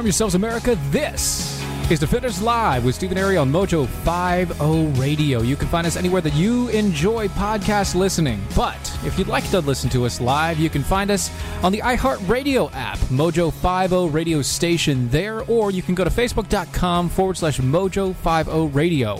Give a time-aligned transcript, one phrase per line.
[0.00, 0.78] Arm yourselves, America.
[0.88, 5.42] This is Defenders Live with Stephen Airy on Mojo 50 Radio.
[5.42, 8.42] You can find us anywhere that you enjoy podcast listening.
[8.56, 11.30] But if you'd like to listen to us live, you can find us
[11.62, 17.10] on the iHeartRadio app, Mojo 50 Radio Station there, or you can go to facebook.com
[17.10, 19.18] forward slash Mojo 50 Radio,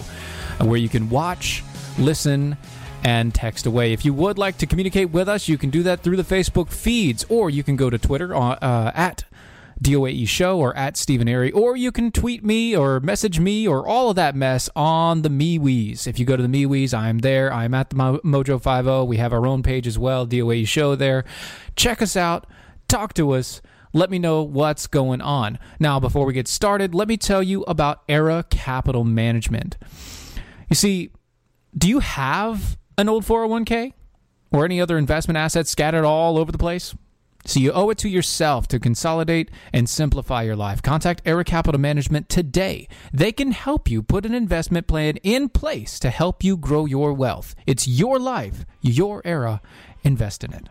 [0.60, 1.62] where you can watch,
[1.98, 2.56] listen,
[3.04, 3.92] and text away.
[3.92, 6.70] If you would like to communicate with us, you can do that through the Facebook
[6.70, 9.24] feeds, or you can go to Twitter uh, uh, at
[9.82, 13.86] DOAE Show or at Stephen Airy, or you can tweet me or message me or
[13.86, 16.06] all of that mess on the MeWe's.
[16.06, 17.52] If you go to the MeWe's, I'm there.
[17.52, 19.06] I'm at the Mo- Mojo 50.
[19.08, 21.24] We have our own page as well, DOAE Show there.
[21.76, 22.46] Check us out,
[22.88, 23.62] talk to us.
[23.92, 25.58] Let me know what's going on.
[25.80, 29.76] Now, before we get started, let me tell you about Era Capital Management.
[30.68, 31.10] You see,
[31.76, 33.94] do you have an old 401k
[34.52, 36.94] or any other investment assets scattered all over the place?
[37.44, 40.82] So you owe it to yourself to consolidate and simplify your life.
[40.82, 42.86] Contact Era Capital Management today.
[43.12, 47.12] They can help you put an investment plan in place to help you grow your
[47.12, 47.54] wealth.
[47.66, 49.62] It's your life, your era.
[50.02, 50.68] Invest in it.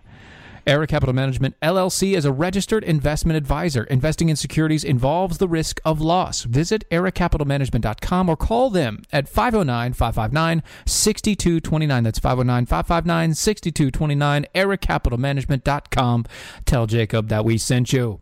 [0.70, 3.86] Era Capital Management LLC is a registered investment advisor.
[3.86, 6.44] Investing in securities involves the risk of loss.
[6.44, 12.04] Visit eracapitalmanagement.com or call them at 509 559 6229.
[12.04, 14.46] That's 509 559 6229.
[14.54, 16.26] eracapitalmanagement.com.
[16.66, 18.20] Tell Jacob that we sent you.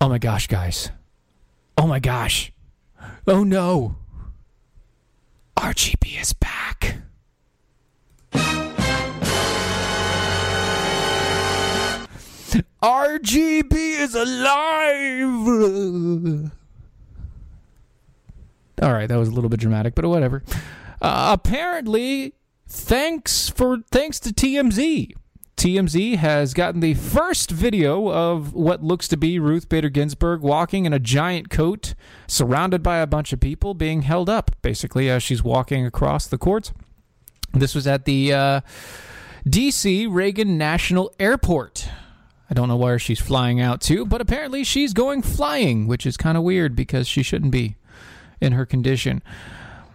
[0.00, 0.90] Oh my gosh, guys.
[1.76, 2.50] Oh my gosh.
[3.26, 3.96] Oh no.
[5.58, 7.03] RGB is back.
[12.84, 15.32] RGB is alive.
[18.82, 20.42] All right, that was a little bit dramatic, but whatever.
[21.00, 22.34] Uh, apparently,
[22.68, 25.12] thanks for thanks to TMZ.
[25.56, 30.84] TMZ has gotten the first video of what looks to be Ruth Bader Ginsburg walking
[30.84, 31.94] in a giant coat,
[32.26, 36.36] surrounded by a bunch of people, being held up, basically, as she's walking across the
[36.36, 36.70] courts.
[37.54, 38.60] This was at the uh,
[39.46, 41.88] DC Reagan National Airport.
[42.50, 46.16] I don't know where she's flying out to, but apparently she's going flying, which is
[46.16, 47.76] kind of weird because she shouldn't be
[48.40, 49.22] in her condition.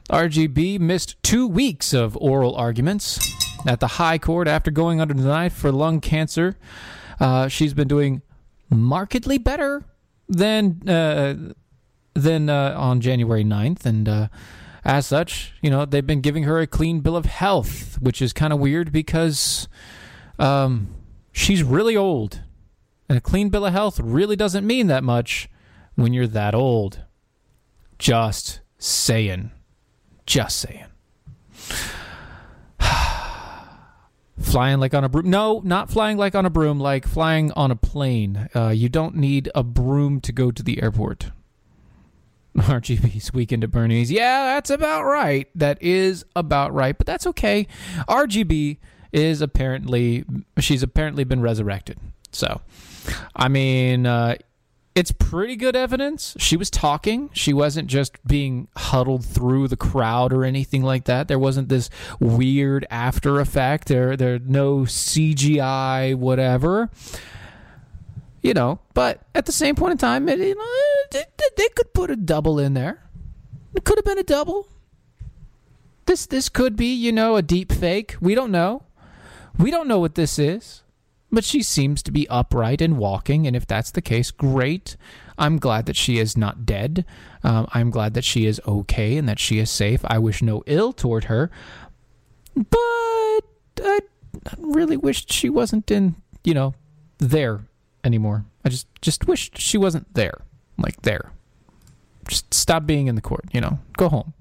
[0.09, 3.19] RGB missed two weeks of oral arguments
[3.67, 6.57] at the High Court after going under the knife for lung cancer.
[7.19, 8.23] Uh, she's been doing
[8.69, 9.83] markedly better
[10.27, 11.53] than uh,
[12.13, 14.27] than uh, on January 9th, and uh,
[14.83, 18.33] as such, you know they've been giving her a clean bill of health, which is
[18.33, 19.67] kind of weird because
[20.39, 20.87] um,
[21.39, 22.41] she's really old.
[23.07, 25.49] And a clean bill of health really doesn't mean that much
[25.95, 27.05] when you're that old.
[27.97, 29.51] Just saying.
[30.25, 30.85] Just saying.
[34.39, 35.29] flying like on a broom.
[35.29, 38.49] No, not flying like on a broom, like flying on a plane.
[38.55, 41.31] Uh, you don't need a broom to go to the airport.
[42.57, 44.11] RGB's weekend at Bernie's.
[44.11, 45.47] Yeah, that's about right.
[45.55, 47.67] That is about right, but that's okay.
[48.07, 48.77] RGB
[49.11, 50.23] is apparently
[50.59, 51.99] she's apparently been resurrected.
[52.31, 52.61] So,
[53.35, 54.35] I mean, uh,
[54.95, 56.35] it's pretty good evidence.
[56.39, 57.29] She was talking.
[57.33, 61.27] She wasn't just being huddled through the crowd or anything like that.
[61.27, 61.89] There wasn't this
[62.19, 63.87] weird after effect.
[63.87, 66.89] There, there no CGI, whatever.
[68.41, 70.65] You know, but at the same point in time, it, you know,
[71.11, 71.23] they,
[71.55, 73.03] they could put a double in there.
[73.75, 74.67] It could have been a double.
[76.05, 78.15] This, this could be, you know, a deep fake.
[78.19, 78.83] We don't know.
[79.59, 80.83] We don't know what this is,
[81.31, 84.95] but she seems to be upright and walking, and if that's the case, great.
[85.37, 87.05] I'm glad that she is not dead.
[87.43, 89.99] Um, I'm glad that she is okay and that she is safe.
[90.05, 91.51] I wish no ill toward her,
[92.55, 93.41] but
[93.83, 93.99] I
[94.57, 96.73] really wished she wasn't in, you know,
[97.17, 97.61] there
[98.03, 98.45] anymore.
[98.63, 100.41] I just just wished she wasn't there,
[100.77, 101.31] like there.
[102.27, 103.79] Just stop being in the court, you know.
[103.97, 104.33] Go home.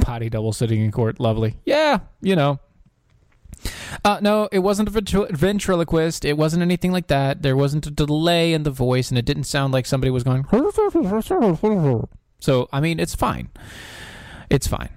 [0.00, 1.56] Potty double sitting in court, lovely.
[1.64, 2.58] Yeah, you know.
[4.04, 6.24] Uh, no, it wasn't a ventri- ventriloquist.
[6.24, 7.42] It wasn't anything like that.
[7.42, 10.44] There wasn't a delay in the voice, and it didn't sound like somebody was going.
[12.40, 13.48] So, I mean, it's fine.
[14.50, 14.90] It's fine.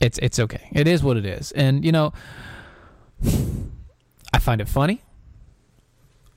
[0.00, 0.68] It's it's okay.
[0.72, 2.12] It is what it is, and you know,
[4.32, 5.02] I find it funny.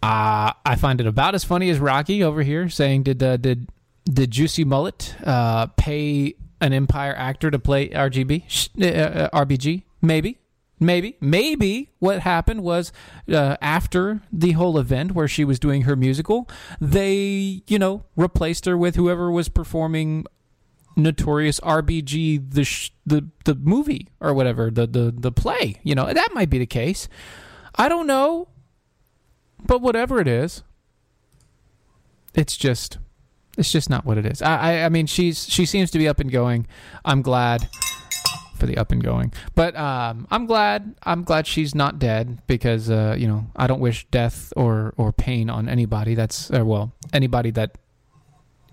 [0.02, 3.70] Uh, I find it about as funny as Rocky over here saying, "Did uh, did
[4.06, 8.44] did Juicy Mullet uh, pay an Empire actor to play RGB,
[8.82, 9.84] uh, RBG?
[10.02, 10.40] Maybe,
[10.80, 11.92] maybe, maybe.
[12.00, 12.92] What happened was
[13.32, 18.66] uh, after the whole event where she was doing her musical, they, you know, replaced
[18.66, 20.26] her with whoever was performing
[20.98, 25.80] Notorious RBG, the sh- the the movie or whatever, the the the play.
[25.84, 27.08] You know, that might be the case.
[27.76, 28.50] I don't know.
[29.66, 30.64] but whatever it is,
[32.34, 32.98] it's just
[33.60, 34.42] it's just not what it is.
[34.42, 36.66] I, I, I mean, she's she seems to be up and going.
[37.04, 37.70] I'm glad
[38.56, 42.90] for the up and going, but um, I'm glad I'm glad she's not dead because
[42.90, 46.16] uh, you know I don't wish death or or pain on anybody.
[46.16, 47.78] That's uh, well anybody that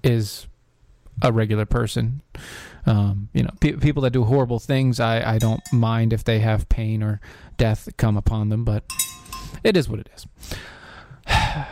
[0.05, 0.47] is
[1.21, 2.23] a regular person.
[2.87, 6.39] Um, you know, pe- people that do horrible things, I, I don't mind if they
[6.39, 7.21] have pain or
[7.57, 8.85] death come upon them, but
[9.65, 10.27] it is what it is.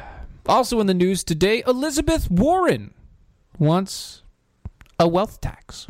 [0.46, 2.92] also in the news today, Elizabeth Warren
[3.58, 4.22] wants
[4.98, 5.86] a wealth tax.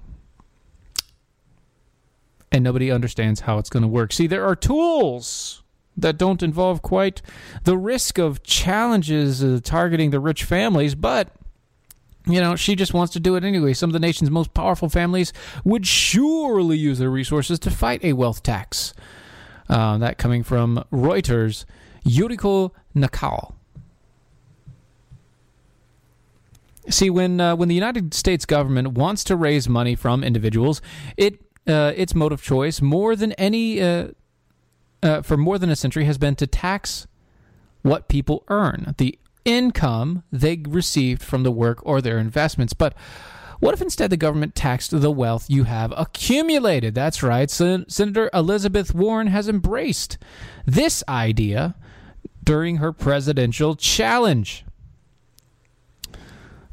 [2.52, 4.12] And nobody understands how it's going to work.
[4.12, 5.62] See, there are tools
[5.96, 7.22] that don't involve quite
[7.64, 11.30] the risk of challenges uh, targeting the rich families, but
[12.26, 13.74] you know, she just wants to do it anyway.
[13.74, 15.32] Some of the nation's most powerful families
[15.62, 18.94] would surely use their resources to fight a wealth tax.
[19.68, 21.64] Uh, that coming from Reuters,
[22.04, 23.54] Yuriko Nakao.
[26.88, 30.82] See, when uh, when the United States government wants to raise money from individuals,
[31.16, 34.08] it uh, its mode of choice, more than any uh,
[35.02, 37.06] uh, for more than a century, has been to tax
[37.82, 42.72] what people earn, the income they received from the work or their investments.
[42.72, 42.94] But
[43.60, 46.94] what if instead the government taxed the wealth you have accumulated?
[46.94, 47.50] That's right.
[47.50, 50.18] Sen- Senator Elizabeth Warren has embraced
[50.66, 51.74] this idea
[52.42, 54.64] during her presidential challenge.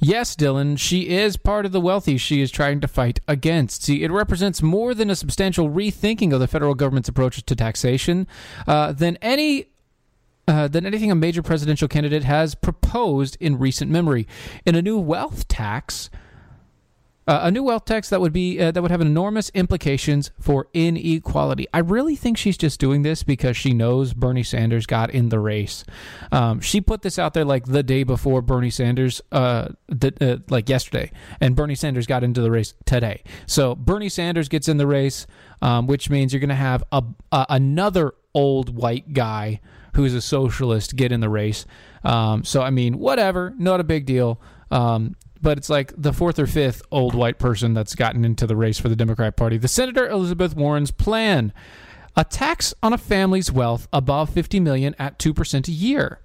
[0.04, 3.84] Yes, Dylan, she is part of the wealthy she is trying to fight against.
[3.84, 8.28] See, it represents more than a substantial rethinking of the federal government's approach to taxation
[8.68, 9.68] uh, than any.
[10.48, 14.28] Uh, than anything a major presidential candidate has proposed in recent memory.
[14.66, 16.10] In a new wealth tax,
[17.32, 20.68] uh, a new wealth tax that would be uh, that would have enormous implications for
[20.74, 21.66] inequality.
[21.74, 25.40] I really think she's just doing this because she knows Bernie Sanders got in the
[25.40, 25.86] race.
[26.34, 30.44] Um, she put this out there like the day before Bernie Sanders, uh, the, uh,
[30.50, 33.24] like yesterday, and Bernie Sanders got into the race today.
[33.46, 35.26] So Bernie Sanders gets in the race,
[35.62, 37.02] um, which means you're going to have a,
[37.32, 39.62] another old white guy
[39.96, 41.66] who's a socialist get in the race.
[42.04, 44.42] Um, so I mean, whatever, not a big deal.
[44.70, 48.56] Um, but it's like the fourth or fifth old white person that's gotten into the
[48.56, 49.58] race for the Democrat Party.
[49.58, 51.54] The Senator Elizabeth Warren's plan
[52.16, 56.20] a tax on a family's wealth above 50 million at 2% a year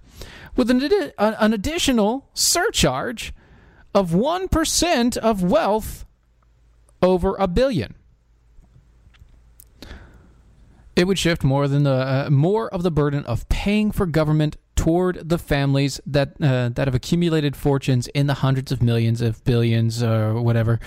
[0.57, 0.83] with an,
[1.19, 3.33] an additional surcharge
[3.95, 6.05] of 1% of wealth
[7.03, 7.95] over a billion.
[10.97, 14.57] It would shift more than the uh, more of the burden of paying for government
[14.77, 19.43] toward the families that uh, that have accumulated fortunes in the hundreds of millions of
[19.45, 20.79] billions or whatever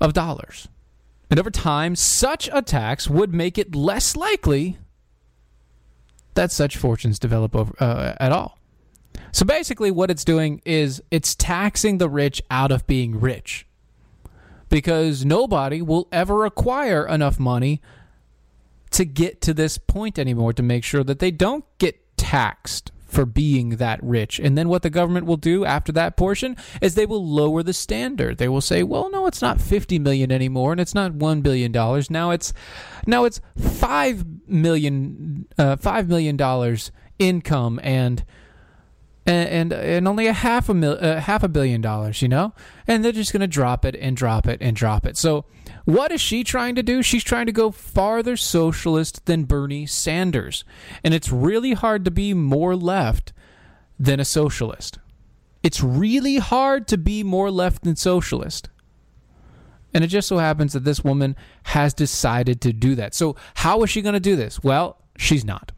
[0.00, 0.68] of dollars.
[1.30, 4.78] And over time, such a tax would make it less likely
[6.34, 8.58] that such fortunes develop over, uh, at all.
[9.32, 13.66] So basically, what it's doing is it's taxing the rich out of being rich
[14.68, 17.80] because nobody will ever acquire enough money
[18.90, 23.26] to get to this point anymore to make sure that they don't get taxed for
[23.26, 24.38] being that rich.
[24.38, 27.72] And then what the government will do after that portion is they will lower the
[27.72, 28.38] standard.
[28.38, 31.72] They will say, "Well, no, it's not 50 million anymore and it's not 1 billion
[31.72, 32.10] dollars.
[32.10, 32.52] Now it's
[33.06, 38.24] now it's 5 million uh, 5 million dollars income and
[39.28, 42.54] and, and only a half a mil, uh, half a billion dollars, you know,
[42.86, 45.18] and they're just going to drop it and drop it and drop it.
[45.18, 45.44] So,
[45.88, 47.02] what is she trying to do?
[47.02, 50.62] She's trying to go farther socialist than Bernie Sanders,
[51.02, 53.32] and it's really hard to be more left
[53.98, 54.98] than a socialist.
[55.62, 58.68] It's really hard to be more left than socialist.
[59.94, 63.14] And it just so happens that this woman has decided to do that.
[63.14, 64.62] So, how is she going to do this?
[64.62, 65.72] Well, she's not.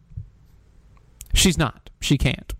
[1.34, 1.88] She's not.
[2.00, 2.52] She can't.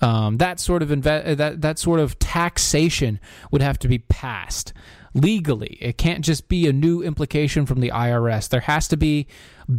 [0.00, 4.72] Um, that sort of inve- that that sort of taxation would have to be passed
[5.14, 5.78] legally.
[5.80, 8.48] It can't just be a new implication from the IRS.
[8.48, 9.26] There has to be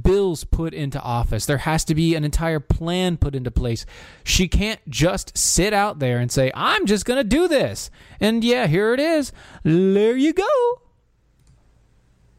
[0.02, 1.46] bills put into office.
[1.46, 3.86] There has to be an entire plan put into place.
[4.24, 8.44] She can't just sit out there and say, "I'm just going to do this." And
[8.44, 9.32] yeah, here it is.
[9.64, 10.82] There you go.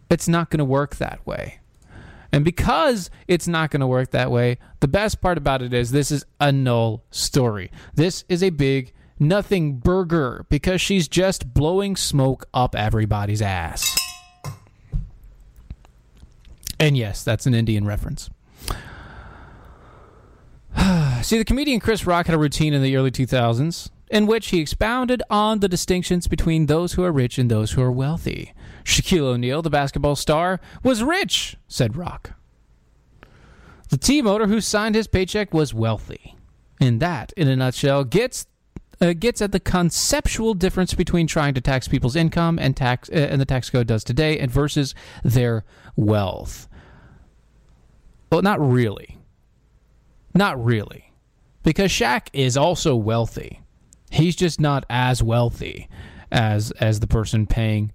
[0.08, 1.60] It's not going to work that way.
[2.32, 5.90] And because it's not going to work that way, the best part about it is
[5.90, 7.70] this is a null story.
[7.94, 13.96] This is a big nothing burger because she's just blowing smoke up everybody's ass.
[16.78, 18.28] And yes, that's an Indian reference.
[21.22, 24.60] See, the comedian Chris Rock had a routine in the early 2000s in which he
[24.60, 28.52] expounded on the distinctions between those who are rich and those who are wealthy.
[28.84, 32.32] Shaquille O'Neal, the basketball star, was rich, said Rock.
[33.88, 36.36] The team owner who signed his paycheck was wealthy.
[36.80, 38.46] And that, in a nutshell, gets
[39.00, 43.14] uh, gets at the conceptual difference between trying to tax people's income and tax uh,
[43.14, 45.64] and the tax code does today and versus their
[45.96, 46.68] wealth.
[48.30, 49.18] Well, not really.
[50.34, 51.12] Not really.
[51.62, 53.60] Because Shaq is also wealthy.
[54.10, 55.88] He's just not as wealthy
[56.30, 57.92] as as the person paying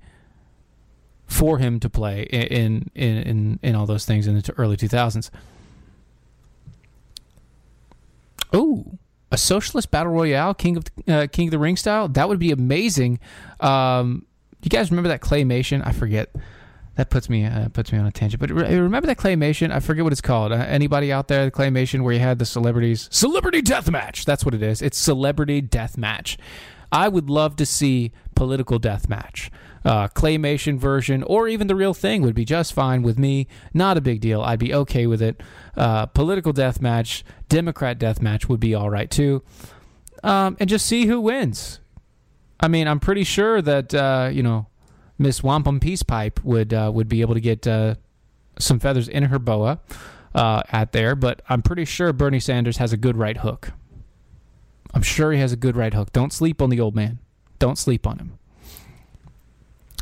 [1.25, 5.29] for him to play in in in, in all those things in the early 2000s.
[8.53, 8.97] Oh,
[9.31, 12.07] a socialist battle royale, King of uh, King of the Ring style.
[12.07, 13.19] That would be amazing.
[13.59, 14.25] Um,
[14.61, 15.85] you guys remember that claymation?
[15.85, 16.33] I forget.
[16.95, 18.39] That puts me uh, puts me on a tangent.
[18.39, 19.71] But re- remember that claymation?
[19.71, 20.51] I forget what it's called.
[20.51, 21.45] Uh, anybody out there?
[21.45, 24.25] The claymation where you had the celebrities, celebrity death match.
[24.25, 24.81] That's what it is.
[24.81, 26.37] It's celebrity death match.
[26.91, 29.49] I would love to see political death match.
[29.83, 33.47] Uh, claymation version or even the real thing would be just fine with me.
[33.73, 34.43] Not a big deal.
[34.43, 35.41] I'd be okay with it.
[35.75, 39.41] Uh, political death match, Democrat death match would be all right too.
[40.23, 41.79] Um, and just see who wins.
[42.59, 44.67] I mean, I'm pretty sure that uh, you know
[45.17, 47.95] Miss Wampum Peace Pipe would uh, would be able to get uh,
[48.59, 49.79] some feathers in her boa
[50.33, 53.71] uh, at there, but I'm pretty sure Bernie Sanders has a good right hook.
[54.93, 56.11] I'm sure he has a good right hook.
[56.11, 57.19] Don't sleep on the old man.
[57.59, 58.37] Don't sleep on him.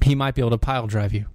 [0.03, 1.25] He might be able to pile drive you.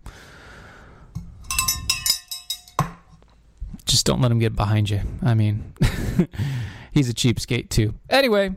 [3.85, 5.01] Just don't let him get behind you.
[5.23, 5.75] I mean,
[6.93, 7.95] he's a cheapskate too.
[8.09, 8.57] Anyway,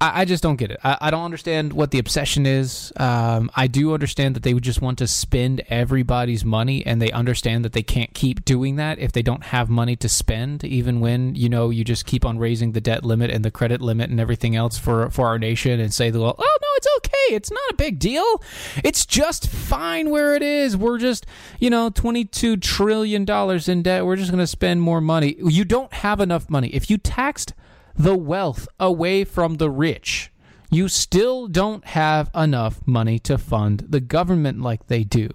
[0.00, 0.80] I, I just don't get it.
[0.82, 2.92] I, I, don't understand what the obsession is.
[2.96, 7.12] Um, I do understand that they would just want to spend everybody's money, and they
[7.12, 10.64] understand that they can't keep doing that if they don't have money to spend.
[10.64, 13.80] Even when you know you just keep on raising the debt limit and the credit
[13.80, 17.34] limit and everything else for for our nation, and say, "Well, oh no, it's okay.
[17.34, 18.42] It's not a big deal.
[18.82, 20.76] It's just fine where it is.
[20.76, 21.26] We're just
[21.58, 24.06] you know twenty two trillion dollars in debt.
[24.06, 25.36] We're just going to spend more money.
[25.38, 27.52] You don't have enough money if you taxed."
[28.00, 30.32] The wealth away from the rich.
[30.70, 35.28] You still don't have enough money to fund the government like they do.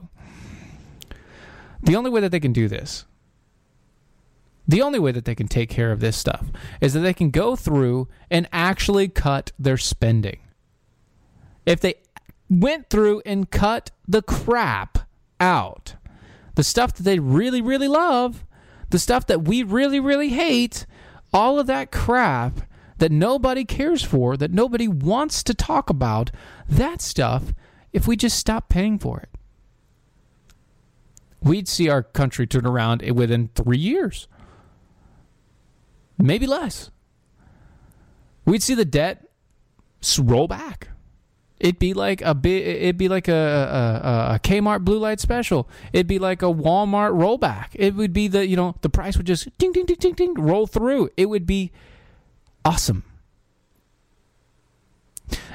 [1.83, 3.05] The only way that they can do this,
[4.67, 6.47] the only way that they can take care of this stuff,
[6.81, 10.39] is that they can go through and actually cut their spending.
[11.67, 11.95] If they
[12.49, 14.97] went through and cut the crap
[15.39, 15.93] out,
[16.55, 18.43] the stuff that they really, really love,
[18.89, 20.87] the stuff that we really, really hate,
[21.35, 22.61] all of that crap
[22.97, 26.31] that nobody cares for, that nobody wants to talk about,
[26.69, 27.53] that stuff,
[27.91, 29.29] if we just stop paying for it,
[31.41, 34.29] we'd see our country turn around within three years,
[36.17, 36.89] maybe less.
[38.45, 39.27] We'd see the debt
[40.17, 40.87] roll back.
[41.59, 42.67] It'd be like a bit.
[42.67, 45.69] It'd be like a, a, a Kmart blue light special.
[45.93, 47.69] It'd be like a Walmart rollback.
[47.73, 50.33] It would be the you know the price would just ding ding ding ding ding
[50.33, 51.09] roll through.
[51.15, 51.71] It would be
[52.65, 53.03] awesome.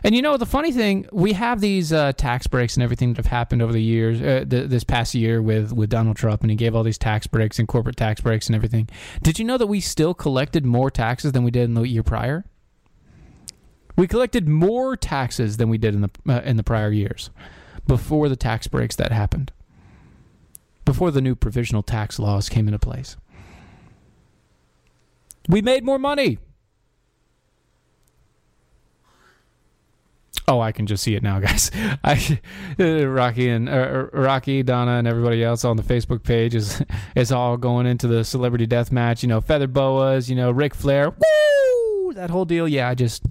[0.03, 3.19] And you know the funny thing, we have these uh, tax breaks and everything that
[3.19, 6.51] have happened over the years, uh, th- this past year with with Donald Trump, and
[6.51, 8.89] he gave all these tax breaks and corporate tax breaks and everything.
[9.23, 12.03] Did you know that we still collected more taxes than we did in the year
[12.03, 12.45] prior?
[14.01, 17.29] We collected more taxes than we did in the uh, in the prior years
[17.87, 19.53] before the tax breaks that happened.
[20.87, 23.19] Before the new provisional tax laws came into place.
[25.51, 26.39] We made more money.
[30.49, 31.71] Oh, I can just see it now, guys.
[32.03, 32.41] I,
[32.81, 36.83] uh, Rocky and uh, Rocky, Donna, and everybody else on the Facebook page is
[37.15, 39.23] is all going into the celebrity death match.
[39.23, 40.31] You know, feather boas.
[40.31, 41.11] You know, Ric Flair.
[41.11, 42.15] Woo!
[42.15, 42.67] That whole deal.
[42.67, 43.25] Yeah, I just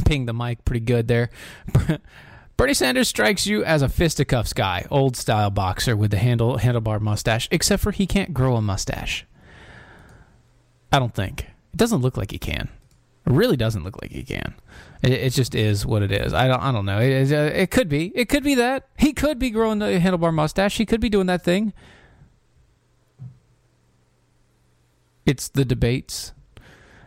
[0.00, 1.30] ping the mic pretty good there.
[2.56, 7.00] Bernie Sanders strikes you as a fisticuffs guy, old style boxer with the handle handlebar
[7.00, 9.24] mustache, except for he can't grow a mustache.
[10.92, 11.42] I don't think.
[11.72, 12.68] It doesn't look like he can.
[13.26, 14.54] It really doesn't look like he can.
[15.02, 16.34] It, it just is what it is.
[16.34, 16.62] I don't.
[16.62, 16.98] I don't know.
[16.98, 18.12] It, it, uh, it could be.
[18.14, 20.76] It could be that he could be growing the handlebar mustache.
[20.76, 21.72] He could be doing that thing.
[25.24, 26.32] It's the debates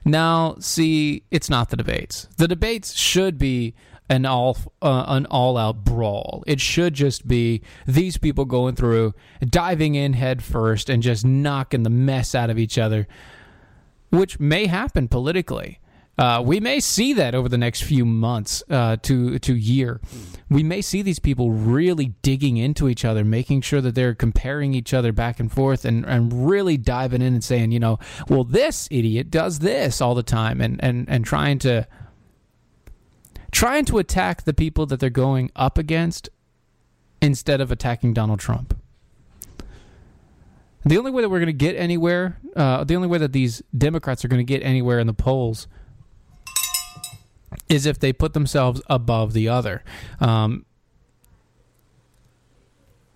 [0.05, 2.27] now, see, it's not the debates.
[2.37, 3.73] The debates should be
[4.09, 6.43] an all uh, an all out brawl.
[6.45, 11.83] It should just be these people going through, diving in head first, and just knocking
[11.83, 13.07] the mess out of each other,
[14.11, 15.79] which may happen politically.
[16.15, 19.99] Uh, we may see that over the next few months uh, to to year.
[20.47, 24.75] We may see these people really digging into each other, making sure that they're comparing
[24.75, 27.97] each other back and forth, and, and really diving in and saying, you know,
[28.29, 31.87] well, this idiot does this all the time, and and and trying to
[33.49, 36.29] trying to attack the people that they're going up against
[37.21, 38.77] instead of attacking Donald Trump.
[40.85, 43.63] The only way that we're going to get anywhere, uh, the only way that these
[43.75, 45.67] Democrats are going to get anywhere in the polls
[47.69, 49.83] is if they put themselves above the other.
[50.19, 50.65] Um,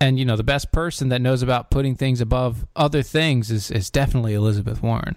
[0.00, 3.70] and you know the best person that knows about putting things above other things is,
[3.70, 5.16] is definitely Elizabeth Warren.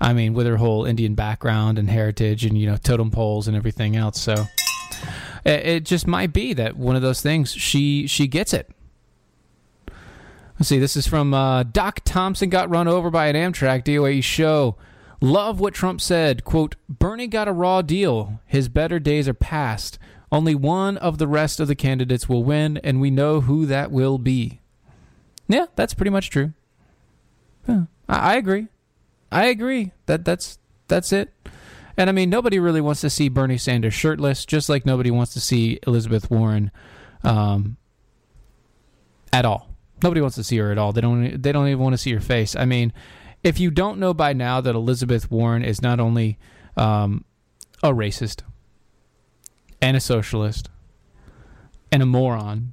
[0.00, 3.56] I mean, with her whole Indian background and heritage, and you know totem poles and
[3.56, 4.20] everything else.
[4.20, 4.34] So
[5.44, 8.70] it, it just might be that one of those things she she gets it.
[10.58, 10.78] Let's see.
[10.78, 14.76] This is from uh, Doc Thompson got run over by an Amtrak DOA show.
[15.20, 16.44] Love what Trump said.
[16.44, 18.40] Quote, Bernie got a raw deal.
[18.46, 19.98] His better days are past.
[20.30, 23.90] Only one of the rest of the candidates will win, and we know who that
[23.90, 24.60] will be.
[25.48, 26.52] Yeah, that's pretty much true.
[27.66, 28.68] Yeah, I, agree.
[29.32, 29.92] I agree.
[30.06, 31.32] That that's that's it.
[31.96, 35.32] And I mean, nobody really wants to see Bernie Sanders shirtless, just like nobody wants
[35.32, 36.70] to see Elizabeth Warren
[37.24, 37.76] um,
[39.32, 39.68] at all.
[40.02, 40.92] Nobody wants to see her at all.
[40.92, 41.42] They don't.
[41.42, 42.54] They don't even want to see her face.
[42.54, 42.92] I mean,
[43.42, 46.38] if you don't know by now that Elizabeth Warren is not only
[46.76, 47.24] um,
[47.82, 48.42] a racist
[49.80, 50.68] and a socialist
[51.92, 52.72] and a moron,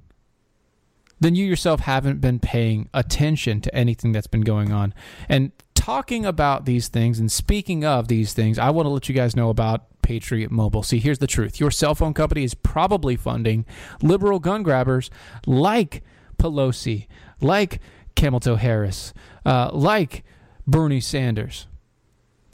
[1.20, 4.94] then you yourself haven't been paying attention to anything that's been going on.
[5.30, 9.16] And talking about these things and speaking of these things, I want to let you
[9.16, 10.84] guys know about Patriot Mobile.
[10.84, 13.66] See, here's the truth your cell phone company is probably funding
[14.02, 15.10] liberal gun grabbers
[15.46, 16.04] like
[16.38, 17.08] Pelosi,
[17.42, 17.80] like
[18.16, 19.14] Cameltoe Harris,
[19.46, 20.24] uh, like
[20.68, 21.68] Bernie Sanders.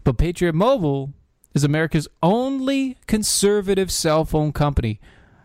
[0.03, 1.13] But Patriot Mobile
[1.53, 4.99] is America's only conservative cell phone company,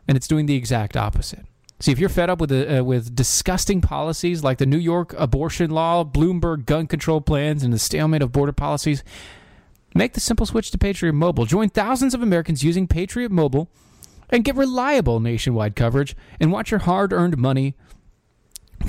[0.08, 1.44] and it's doing the exact opposite.
[1.78, 5.70] See, if you're fed up with uh, with disgusting policies like the New York abortion
[5.70, 9.04] law, Bloomberg gun control plans, and the stalemate of border policies,
[9.94, 11.44] make the simple switch to Patriot Mobile.
[11.44, 13.68] Join thousands of Americans using Patriot Mobile
[14.30, 17.74] and get reliable nationwide coverage and watch your hard-earned money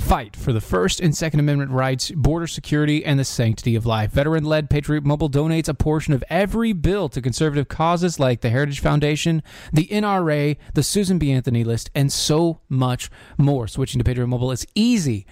[0.00, 4.12] fight for the First and Second Amendment rights, border security, and the sanctity of life.
[4.12, 8.50] Veteran led Patriot Mobile donates a portion of every bill to conservative causes like the
[8.50, 11.32] Heritage Foundation, the NRA, the Susan B.
[11.32, 13.68] Anthony list, and so much more.
[13.68, 15.26] Switching to Patriot Mobile is easy.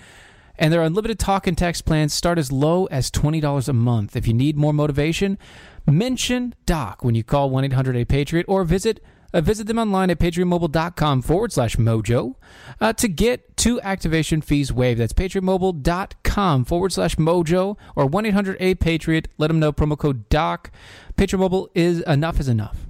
[0.58, 4.16] And their unlimited talk and text plans start as low as $20 a month.
[4.16, 5.38] If you need more motivation,
[5.86, 9.02] mention Doc when you call 1 800 A Patriot or visit
[9.32, 12.34] uh, visit them online at patriotmobile.com forward slash mojo
[12.80, 15.00] uh, to get two activation fees waived.
[15.00, 19.28] That's patriotmobile.com forward slash mojo or 1 800 A Patriot.
[19.38, 20.70] Let them know promo code DOC.
[21.16, 22.86] Patriot Mobile is enough is enough.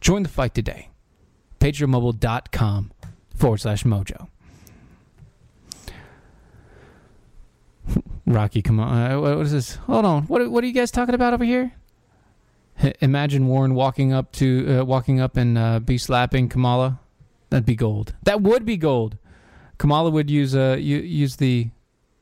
[0.00, 0.90] Join the fight today.
[1.60, 2.92] patriotmobile.com
[3.34, 4.28] forward slash mojo.
[8.26, 9.12] Rocky, come on.
[9.12, 9.76] Uh, what is this?
[9.76, 10.22] Hold on.
[10.24, 11.72] What, what are you guys talking about over here?
[13.00, 17.00] Imagine Warren walking up to uh, walking up and uh, be slapping Kamala.
[17.50, 18.14] That'd be gold.
[18.22, 19.18] That would be gold.
[19.78, 21.70] Kamala would use uh, use the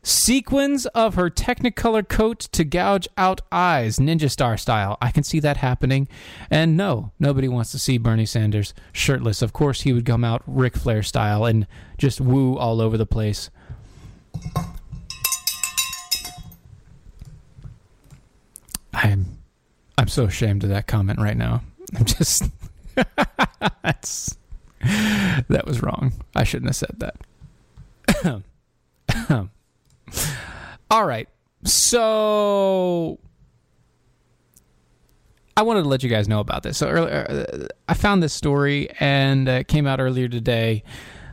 [0.02, 4.96] sequins of her Technicolor coat to gouge out eyes, ninja star style.
[5.02, 6.08] I can see that happening.
[6.50, 9.42] And no, nobody wants to see Bernie Sanders shirtless.
[9.42, 11.66] Of course, he would come out Ric Flair style and
[11.98, 13.50] just woo all over the place.
[18.92, 19.37] I'm
[19.98, 21.62] I'm so ashamed of that comment right now.
[21.96, 22.44] I'm just
[23.82, 24.38] that's
[25.48, 26.12] that was wrong.
[26.36, 27.12] I shouldn't have said
[28.22, 28.42] that.
[30.90, 31.28] All right.
[31.64, 33.18] So
[35.56, 36.78] I wanted to let you guys know about this.
[36.78, 40.84] So earlier, uh, I found this story and it came out earlier today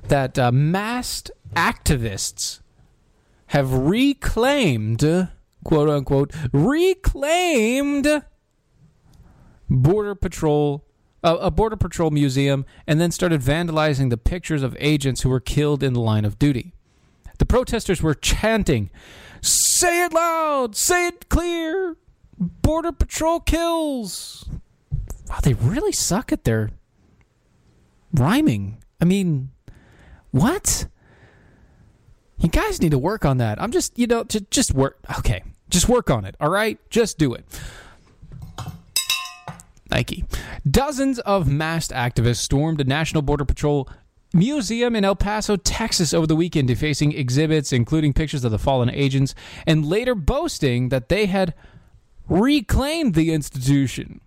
[0.07, 2.61] that uh, masked activists
[3.47, 5.29] have reclaimed,
[5.63, 8.23] quote unquote, reclaimed
[9.69, 10.85] border patrol
[11.23, 15.39] uh, a border patrol museum and then started vandalizing the pictures of agents who were
[15.39, 16.73] killed in the line of duty.
[17.39, 18.91] The protesters were chanting,
[19.41, 21.97] "Say it loud, say it clear.
[22.37, 24.47] Border patrol kills."
[25.27, 26.69] Wow, they really suck at their
[28.13, 28.77] rhyming.
[29.01, 29.49] I mean,
[30.31, 30.87] what?
[32.37, 33.61] You guys need to work on that.
[33.61, 34.99] I'm just, you know, just just work.
[35.17, 36.35] Okay, just work on it.
[36.39, 37.45] All right, just do it.
[39.95, 40.25] Nike.
[40.69, 43.89] Dozens of masked activists stormed a National Border Patrol
[44.33, 48.89] museum in El Paso, Texas over the weekend, defacing exhibits, including pictures of the fallen
[48.89, 49.33] agents,
[49.65, 51.53] and later boasting that they had
[52.27, 54.19] reclaimed the institution.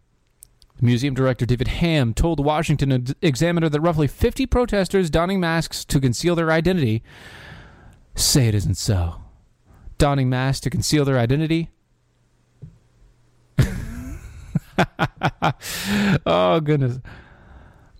[0.80, 6.00] Museum director David Ham told the Washington Examiner that roughly 50 protesters donning masks to
[6.00, 7.02] conceal their identity
[8.14, 9.16] say it isn't so.
[9.98, 11.68] Donning masks to conceal their identity
[16.26, 16.98] oh goodness.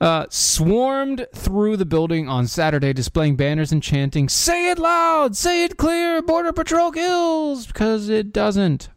[0.00, 5.36] uh, swarmed through the building on Saturday, displaying banners and chanting, Say it loud!
[5.36, 6.22] Say it clear!
[6.22, 7.66] Border Patrol kills!
[7.66, 8.90] Because it doesn't.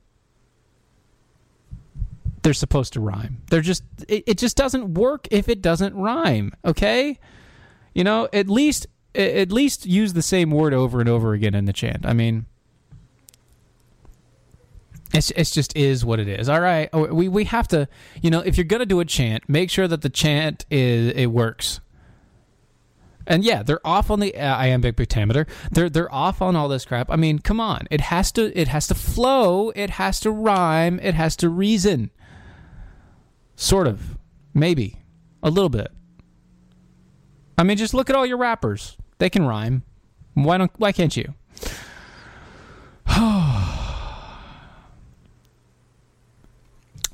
[2.44, 3.42] They're supposed to rhyme.
[3.52, 7.20] They're just, it, it just doesn't work if it doesn't rhyme, okay?
[7.94, 11.66] You know, at least, at least use the same word over and over again in
[11.66, 12.04] the chant.
[12.06, 12.46] I mean,
[15.14, 16.50] it's it's just is what it is.
[16.50, 17.88] All right, oh, we we have to,
[18.22, 21.28] you know, if you're gonna do a chant, make sure that the chant is it
[21.28, 21.80] works.
[23.28, 25.46] And yeah, they're off on the uh, iambic pentameter.
[25.72, 27.10] They're they're off on all this crap.
[27.10, 29.70] I mean, come on, it has to it has to flow.
[29.72, 31.00] It has to rhyme.
[31.02, 32.12] It has to reason.
[33.56, 34.18] Sort of,
[34.54, 34.98] maybe,
[35.44, 35.92] a little bit.
[37.58, 38.98] I mean, just look at all your rappers.
[39.20, 39.84] They can rhyme.
[40.34, 41.34] Why don't why can't you?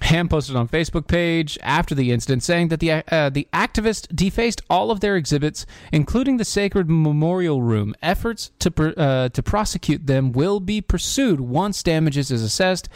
[0.08, 4.62] Ham posted on Facebook page after the incident saying that the uh, the activist defaced
[4.70, 7.94] all of their exhibits, including the sacred memorial room.
[8.02, 12.88] Efforts to pr- uh, to prosecute them will be pursued once damages is assessed.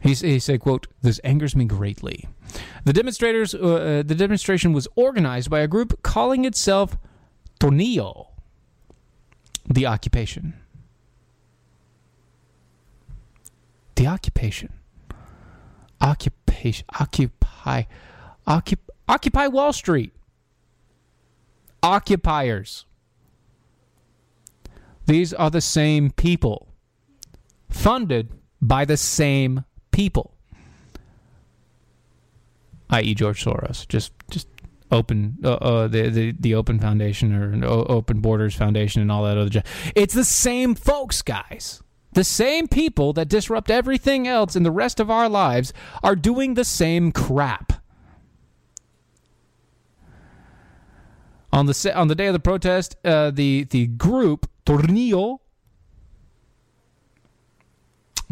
[0.00, 2.28] He, he said, "quote This angers me greatly."
[2.84, 6.98] The demonstrators, uh, uh the demonstration was organized by a group calling itself
[7.60, 8.26] Tornillo,
[9.68, 10.54] the occupation.
[13.94, 14.72] The occupation
[16.00, 17.84] occupation occupy
[18.46, 20.12] occup, occupy wall street.
[21.82, 22.84] Occupiers.
[25.06, 26.68] These are the same people.
[27.68, 30.34] Funded by the same people.
[32.90, 33.14] I.e.
[33.14, 33.86] george soros.
[33.88, 34.48] Just just
[34.90, 37.32] open uh, uh, the, the the open foundation
[37.64, 39.62] or open borders foundation and all that other
[39.94, 41.80] it's the same folks guys
[42.12, 46.54] the same people that disrupt everything else in the rest of our lives are doing
[46.54, 47.74] the same crap.
[51.52, 55.38] On the on the day of the protest, uh, the the group Tornillo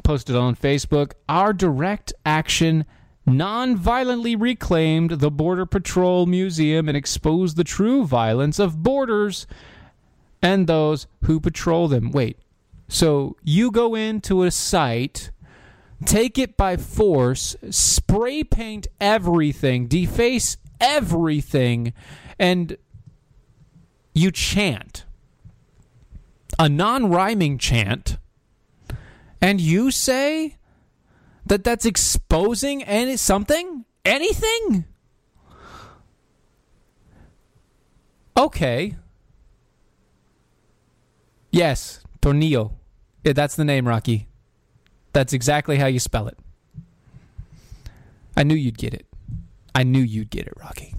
[0.04, 2.84] posted on Facebook, "Our direct action
[3.26, 9.46] non-violently reclaimed the Border Patrol Museum and exposed the true violence of borders
[10.40, 12.38] and those who patrol them." Wait,
[12.88, 15.30] so you go into a site,
[16.04, 21.92] take it by force, spray paint everything, deface everything,
[22.38, 22.76] and
[24.14, 25.04] you chant
[26.58, 28.18] a non rhyming chant,
[29.40, 30.56] and you say
[31.46, 33.84] that that's exposing any something?
[34.04, 34.84] Anything?
[38.36, 38.96] Okay.
[41.50, 42.77] Yes, Tornillo.
[43.28, 44.26] Yeah, that's the name, Rocky.
[45.12, 46.38] That's exactly how you spell it.
[48.34, 49.04] I knew you'd get it.
[49.74, 50.94] I knew you'd get it, Rocky.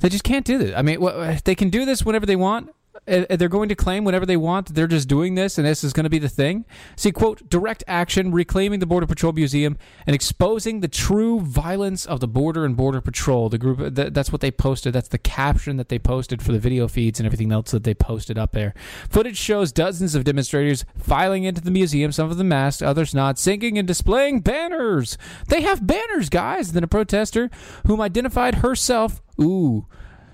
[0.00, 0.74] They just can't do this.
[0.76, 1.00] I mean,
[1.46, 2.74] they can do this whenever they want
[3.08, 6.04] they're going to claim whenever they want they're just doing this and this is going
[6.04, 6.64] to be the thing.
[6.96, 12.20] See, quote, direct action, reclaiming the Border Patrol Museum and exposing the true violence of
[12.20, 13.48] the border and Border Patrol.
[13.48, 14.92] The group, that's what they posted.
[14.92, 17.94] That's the caption that they posted for the video feeds and everything else that they
[17.94, 18.74] posted up there.
[19.08, 23.38] Footage shows dozens of demonstrators filing into the museum, some of them masked, others not,
[23.38, 25.16] singing and displaying banners.
[25.48, 26.72] They have banners, guys.
[26.72, 27.50] Then a protester
[27.86, 29.86] whom identified herself, ooh,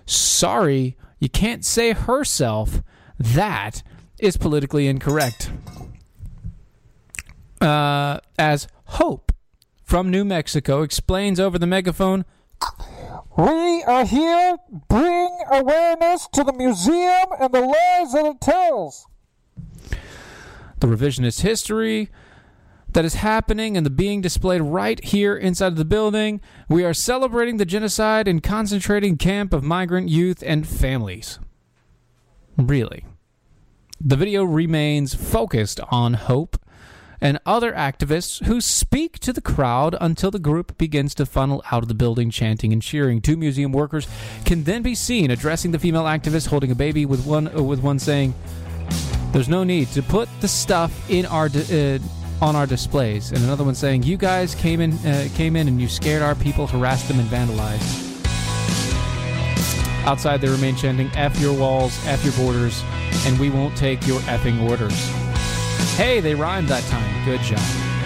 [0.07, 2.83] sorry, you can't say herself.
[3.19, 3.83] That
[4.19, 5.51] is politically incorrect.
[7.63, 9.33] Uh, as Hope
[9.83, 12.27] from New Mexico explains over the megaphone,
[13.39, 14.59] we are here
[14.91, 19.07] bring awareness to the museum and the lies that it tells.
[20.81, 22.11] The revisionist history
[22.95, 26.41] that is happening and the being displayed right here inside of the building.
[26.69, 31.39] We are celebrating the genocide and concentrating camp of migrant youth and families.
[32.57, 33.05] Really.
[34.01, 36.57] The video remains focused on hope
[37.21, 41.83] and other activists who speak to the crowd until the group begins to funnel out
[41.83, 43.21] of the building, chanting and cheering.
[43.21, 44.07] Two museum workers
[44.45, 47.99] can then be seen addressing the female activist holding a baby, with one with one
[47.99, 48.35] saying,
[49.33, 51.99] "There's no need to put the stuff in our." uh,
[52.41, 55.81] on our displays, and another one saying, "You guys came in, uh, came in, and
[55.81, 58.01] you scared our people, harassed them, and vandalized."
[60.07, 62.83] Outside, they remain chanting, "F your walls, F your borders,
[63.27, 64.99] and we won't take your effing orders."
[65.97, 67.25] Hey, they rhymed that time.
[67.25, 67.63] Good job.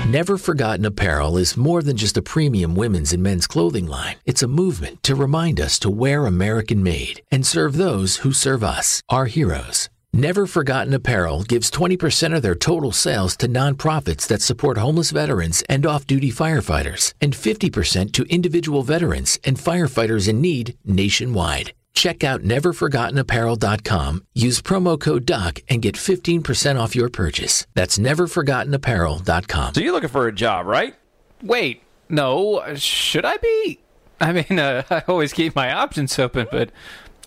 [0.08, 4.16] Never Forgotten Apparel is more than just a premium women's and men's clothing line.
[4.24, 8.64] It's a movement to remind us to wear American made and serve those who serve
[8.64, 9.90] us, our heroes.
[10.18, 15.62] Never Forgotten Apparel gives 20% of their total sales to nonprofits that support homeless veterans
[15.68, 21.72] and off duty firefighters, and 50% to individual veterans and firefighters in need nationwide.
[21.94, 27.68] Check out neverforgottenapparel.com, use promo code DOC, and get 15% off your purchase.
[27.74, 29.74] That's neverforgottenapparel.com.
[29.74, 30.96] So you're looking for a job, right?
[31.44, 33.78] Wait, no, should I be?
[34.20, 36.72] I mean, uh, I always keep my options open, but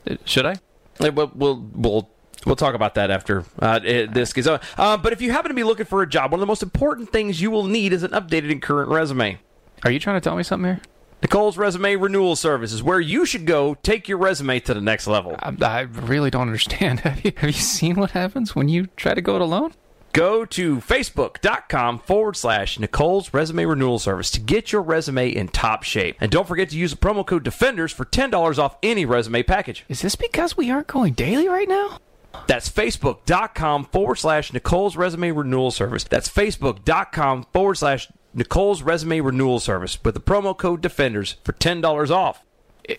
[0.10, 0.58] uh, should I?
[1.00, 2.10] We'll, we'll, we'll
[2.46, 4.60] We'll talk about that after uh, this gets on.
[4.78, 6.64] Uh, but if you happen to be looking for a job, one of the most
[6.64, 9.38] important things you will need is an updated and current resume.
[9.84, 10.82] Are you trying to tell me something here?
[11.22, 15.06] Nicole's Resume Renewal Service is where you should go take your resume to the next
[15.06, 15.36] level.
[15.38, 17.00] I, I really don't understand.
[17.02, 19.74] Have you, have you seen what happens when you try to go it alone?
[20.14, 25.84] Go to facebook.com forward slash Nicole's Resume Renewal Service to get your resume in top
[25.84, 26.18] shape.
[26.20, 29.86] And don't forget to use the promo code DEFENDERS for $10 off any resume package.
[29.88, 32.00] Is this because we aren't going daily right now?
[32.48, 36.04] That's facebook.com forward slash Nicole's Resume Renewal Service.
[36.04, 42.10] That's facebook.com forward slash Nicole's Resume Renewal Service with the promo code DEFENDERS for $10
[42.10, 42.44] off.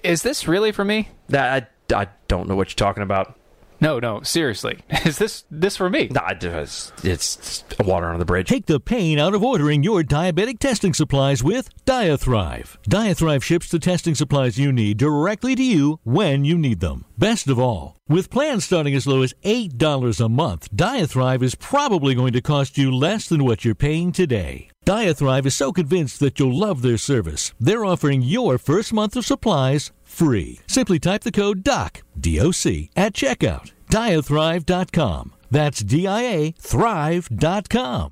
[0.03, 1.09] Is this really for me?
[1.33, 3.39] I, I don't know what you're talking about.
[3.83, 4.79] No, no, seriously.
[5.05, 6.07] Is this this for me?
[6.13, 8.47] Nah, it's, it's water on the bridge.
[8.47, 12.79] Take the pain out of ordering your diabetic testing supplies with Diathrive.
[12.85, 17.07] Diathrive ships the testing supplies you need directly to you when you need them.
[17.19, 22.15] Best of all, with plans starting as low as $8 a month, Diathrive is probably
[22.15, 24.69] going to cost you less than what you're paying today.
[24.85, 29.27] Diathrive is so convinced that you'll love their service, they're offering your first month of
[29.27, 30.61] supplies free.
[30.67, 33.73] Simply type the code DOC, D-O-C, at checkout.
[33.91, 35.33] Diathrive.com.
[35.51, 38.11] That's D-I-A Thrive.com.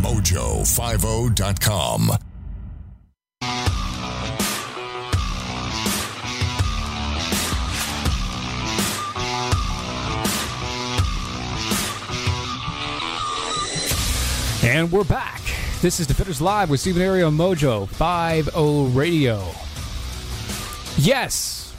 [0.00, 2.10] Mojo50.com.
[14.62, 15.40] And we're back.
[15.80, 19.42] This is Defenders Live with Stephen Ario Mojo 50 Radio.
[20.98, 21.74] Yes,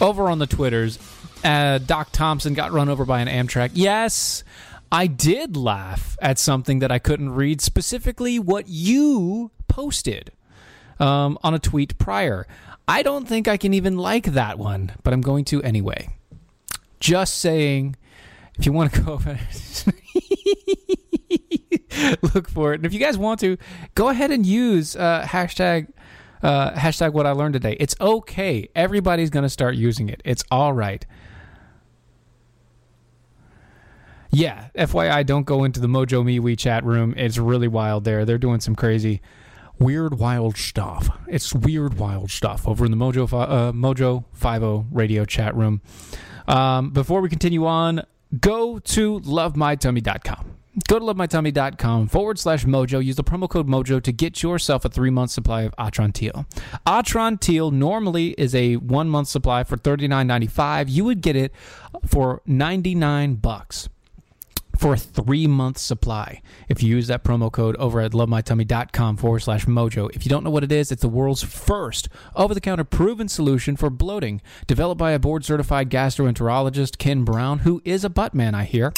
[0.00, 0.98] over on the Twitters,
[1.44, 3.70] uh, Doc Thompson got run over by an Amtrak.
[3.74, 4.42] Yes,
[4.90, 10.32] I did laugh at something that I couldn't read, specifically what you posted
[10.98, 12.46] um, on a tweet prior.
[12.86, 16.08] I don't think I can even like that one, but I'm going to anyway.
[17.00, 17.96] Just saying,
[18.58, 19.38] if you want to go over
[22.34, 22.76] look for it.
[22.76, 23.56] And if you guys want to,
[23.94, 25.88] go ahead and use uh, hashtag
[26.42, 27.76] uh, hashtag what I learned today.
[27.80, 28.68] It's okay.
[28.74, 30.22] Everybody's going to start using it.
[30.24, 31.04] It's all right.
[34.30, 37.14] Yeah, FYI, don't go into the Mojo MeWe chat room.
[37.16, 38.24] It's really wild there.
[38.26, 39.22] They're doing some crazy,
[39.78, 41.08] weird, wild stuff.
[41.26, 45.80] It's weird, wild stuff over in the Mojo uh, Mojo Five O radio chat room.
[46.46, 48.02] Um, before we continue on,
[48.38, 50.57] go to lovemytummy.com.
[50.86, 53.04] Go to lovemytummy.com forward slash mojo.
[53.04, 56.46] Use the promo code mojo to get yourself a three month supply of Atrantil.
[56.86, 60.86] Atrantil normally is a one month supply for $39.95.
[60.88, 61.52] You would get it
[62.06, 63.88] for 99 bucks
[64.76, 69.40] for a three month supply if you use that promo code over at lovemytummy.com forward
[69.40, 70.08] slash mojo.
[70.14, 73.28] If you don't know what it is, it's the world's first over the counter proven
[73.28, 78.34] solution for bloating, developed by a board certified gastroenterologist, Ken Brown, who is a butt
[78.34, 78.92] man, I hear.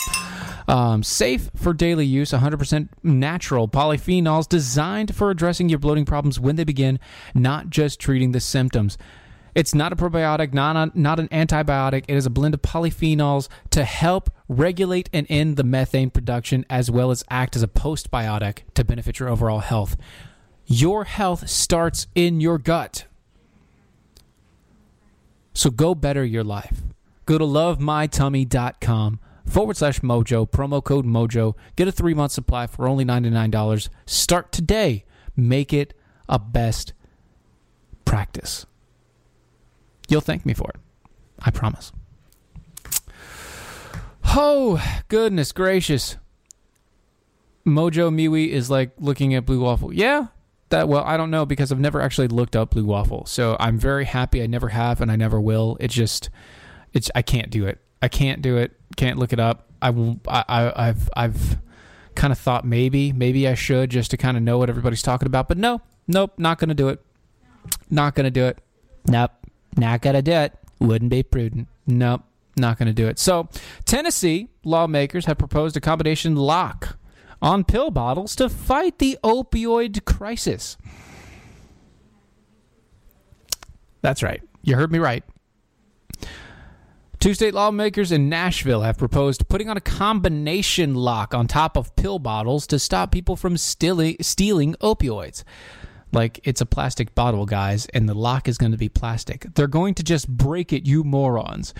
[0.70, 6.54] Um, safe for daily use, 100% natural polyphenols designed for addressing your bloating problems when
[6.54, 7.00] they begin,
[7.34, 8.96] not just treating the symptoms.
[9.52, 12.04] It's not a probiotic, not, a, not an antibiotic.
[12.06, 16.88] It is a blend of polyphenols to help regulate and end the methane production as
[16.88, 19.96] well as act as a postbiotic to benefit your overall health.
[20.66, 23.06] Your health starts in your gut.
[25.52, 26.80] So go better your life.
[27.26, 29.18] Go to lovemytummy.com
[29.50, 31.54] forward slash mojo, promo code mojo.
[31.76, 33.88] Get a three month supply for only $99.
[34.06, 35.04] Start today.
[35.36, 35.94] Make it
[36.28, 36.92] a best
[38.04, 38.66] practice.
[40.08, 40.80] You'll thank me for it.
[41.38, 41.92] I promise.
[44.36, 46.16] Oh, goodness gracious.
[47.66, 49.92] Mojo MeWe is like looking at Blue Waffle.
[49.92, 50.26] Yeah,
[50.70, 53.26] that well, I don't know because I've never actually looked up Blue Waffle.
[53.26, 55.76] So I'm very happy I never have and I never will.
[55.80, 56.30] It just
[56.92, 57.78] it's I can't do it.
[58.02, 58.72] I can't do it.
[58.96, 59.70] Can't look it up.
[59.82, 59.90] I,
[60.28, 61.58] I, I've, I've
[62.14, 65.26] kind of thought maybe maybe I should just to kind of know what everybody's talking
[65.26, 65.80] about, but no.
[66.08, 67.00] Nope, not going to do it.
[67.88, 68.58] Not going to do it.
[69.06, 69.30] Nope.
[69.76, 70.52] Not going to do it.
[70.80, 71.68] Wouldn't be prudent.
[71.86, 72.22] Nope.
[72.56, 73.18] Not going to do it.
[73.18, 73.48] So,
[73.84, 76.98] Tennessee lawmakers have proposed a combination lock
[77.40, 80.76] on pill bottles to fight the opioid crisis.
[84.02, 84.42] That's right.
[84.62, 85.22] You heard me right.
[87.20, 91.94] Two state lawmakers in Nashville have proposed putting on a combination lock on top of
[91.94, 95.44] pill bottles to stop people from stealing, stealing opioids.
[96.12, 99.44] Like it's a plastic bottle, guys, and the lock is going to be plastic.
[99.54, 101.74] They're going to just break it, you morons.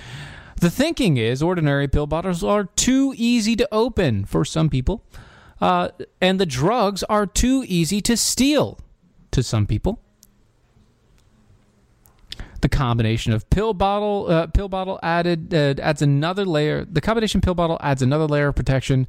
[0.60, 5.06] The thinking is ordinary pill bottles are too easy to open for some people,
[5.58, 5.88] uh,
[6.20, 8.78] and the drugs are too easy to steal
[9.30, 10.02] to some people.
[12.60, 16.84] The combination of pill bottle, uh, pill bottle added uh, adds another layer.
[16.84, 19.06] The combination pill bottle adds another layer of protection,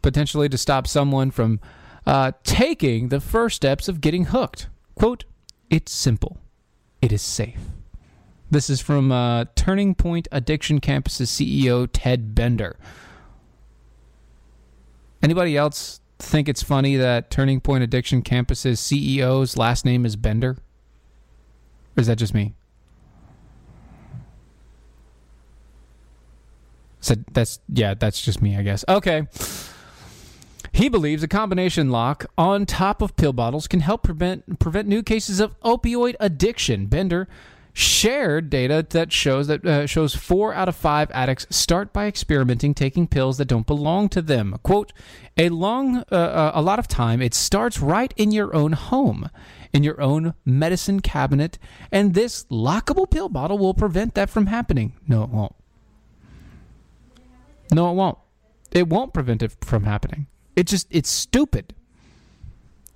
[0.00, 1.60] potentially to stop someone from
[2.06, 4.68] uh, taking the first steps of getting hooked.
[4.94, 5.24] Quote:
[5.68, 6.38] "It's simple,
[7.02, 7.60] it is safe."
[8.50, 12.76] This is from uh, Turning Point Addiction Campus's CEO Ted Bender.
[15.22, 20.58] Anybody else think it's funny that Turning Point Addiction Campus's CEO's last name is Bender?
[21.96, 22.54] Or is that just me?
[27.00, 28.84] So that's yeah, that's just me, I guess.
[28.88, 29.26] Okay.
[30.72, 35.02] He believes a combination lock on top of pill bottles can help prevent prevent new
[35.02, 36.86] cases of opioid addiction.
[36.86, 37.28] Bender
[37.74, 42.72] shared data that shows that uh, shows four out of five addicts start by experimenting
[42.72, 44.56] taking pills that don't belong to them.
[44.62, 44.92] "Quote:
[45.36, 49.28] A long, uh, uh, a lot of time, it starts right in your own home,
[49.74, 51.58] in your own medicine cabinet,
[51.90, 54.94] and this lockable pill bottle will prevent that from happening.
[55.08, 55.54] No, it won't.
[57.72, 58.18] No, it won't.
[58.70, 60.28] It won't prevent it from happening.
[60.56, 61.74] It just, it's stupid."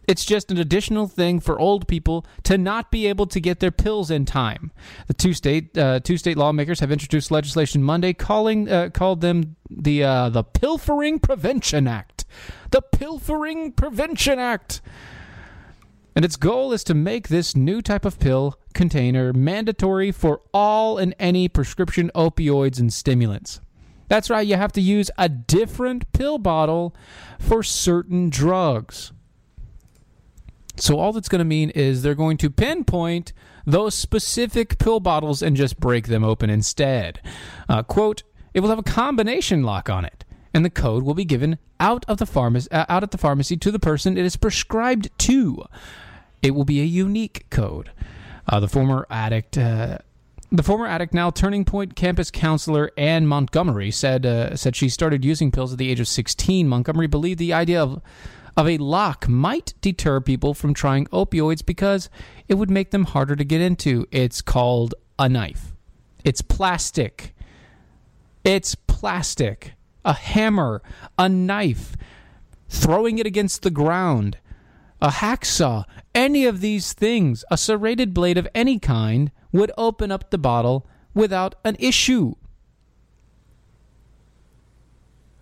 [0.06, 3.70] It's just an additional thing for old people to not be able to get their
[3.70, 4.72] pills in time.
[5.06, 9.56] The two state uh, two state lawmakers have introduced legislation Monday calling uh, called them
[9.68, 12.24] the uh, the Pilfering Prevention Act.
[12.70, 14.80] The Pilfering Prevention Act.
[16.18, 20.98] And its goal is to make this new type of pill container mandatory for all
[20.98, 23.60] and any prescription opioids and stimulants.
[24.08, 26.92] That's right, you have to use a different pill bottle
[27.38, 29.12] for certain drugs.
[30.74, 33.32] So all that's going to mean is they're going to pinpoint
[33.64, 37.20] those specific pill bottles and just break them open instead.
[37.68, 41.24] Uh, quote: It will have a combination lock on it, and the code will be
[41.24, 44.34] given out of the pharmacy uh, out at the pharmacy to the person it is
[44.34, 45.62] prescribed to.
[46.42, 47.90] It will be a unique code.
[48.48, 49.58] Uh, the former addict.
[49.58, 49.98] Uh,
[50.50, 55.24] the former addict, now Turning Point campus counselor Ann Montgomery, said uh, said she started
[55.24, 56.66] using pills at the age of 16.
[56.66, 58.00] Montgomery believed the idea of
[58.56, 62.10] of a lock might deter people from trying opioids because
[62.48, 64.06] it would make them harder to get into.
[64.10, 65.74] It's called a knife.
[66.24, 67.34] It's plastic.
[68.42, 69.74] It's plastic.
[70.04, 70.82] A hammer,
[71.18, 71.96] a knife,
[72.68, 74.38] throwing it against the ground,
[75.00, 75.84] a hacksaw,
[76.14, 80.86] any of these things, a serrated blade of any kind would open up the bottle
[81.14, 82.34] without an issue.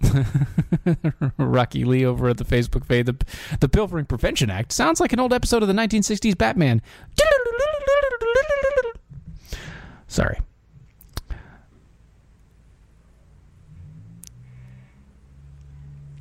[1.38, 3.07] Rocky Lee over at the Facebook page.
[3.07, 3.16] The,
[3.61, 6.83] the Pilfering Prevention Act sounds like an old episode of the 1960s Batman.
[10.07, 10.38] Sorry.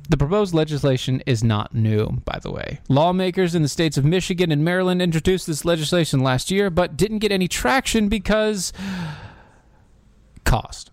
[0.08, 2.80] The proposed legislation is not new, by the way.
[2.88, 7.18] Lawmakers in the states of Michigan and Maryland introduced this legislation last year, but didn't
[7.18, 8.72] get any traction because
[10.44, 10.90] cost.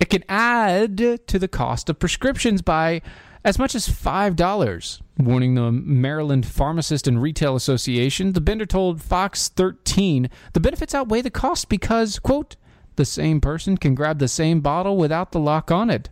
[0.00, 3.02] It can add to the cost of prescriptions by
[3.44, 5.00] as much as $5.
[5.18, 11.20] Warning the Maryland Pharmacist and Retail Association, the Bender told Fox 13 the benefits outweigh
[11.20, 12.56] the cost because, quote,
[12.96, 16.08] the same person can grab the same bottle without the lock on it,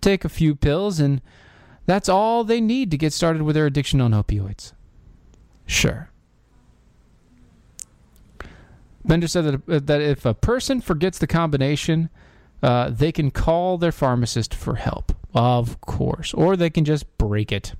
[0.00, 1.20] take a few pills, and
[1.86, 4.72] that's all they need to get started with their addiction on opioids.
[5.66, 6.10] Sure.
[9.04, 12.10] Bender said that, that if a person forgets the combination,
[12.62, 17.52] uh, they can call their pharmacist for help, of course, or they can just break
[17.52, 17.74] it.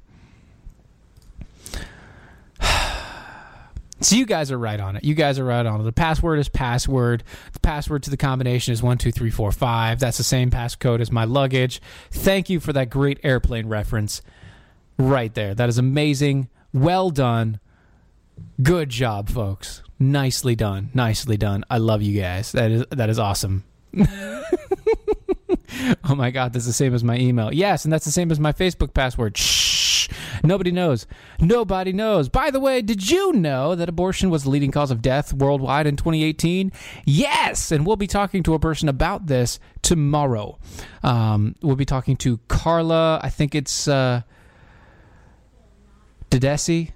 [4.01, 5.05] So you guys are right on it.
[5.05, 5.85] You guys are right on it.
[5.85, 7.25] The password is password.
[7.53, 9.99] The password to the combination is one two three four five.
[9.99, 11.81] That's the same passcode as my luggage.
[12.11, 14.23] Thank you for that great airplane reference.
[14.99, 15.55] Right there.
[15.55, 16.49] That is amazing.
[16.73, 17.59] Well done.
[18.63, 19.83] Good job, folks.
[19.99, 20.91] Nicely done.
[20.93, 21.65] Nicely done.
[21.71, 22.53] I love you guys.
[22.53, 23.65] That is that is awesome.
[26.05, 27.53] oh my god, that's the same as my email.
[27.53, 29.39] Yes, and that's the same as my Facebook password.
[29.39, 29.76] Shh.
[30.43, 31.07] Nobody knows.
[31.41, 32.29] Nobody knows.
[32.29, 35.87] By the way, did you know that abortion was the leading cause of death worldwide
[35.87, 36.73] in 2018?
[37.05, 40.59] Yes, and we'll be talking to a person about this tomorrow.
[41.03, 43.21] Um, we'll be talking to Carla.
[43.23, 44.23] I think it's uh,
[46.31, 46.93] Dedesi.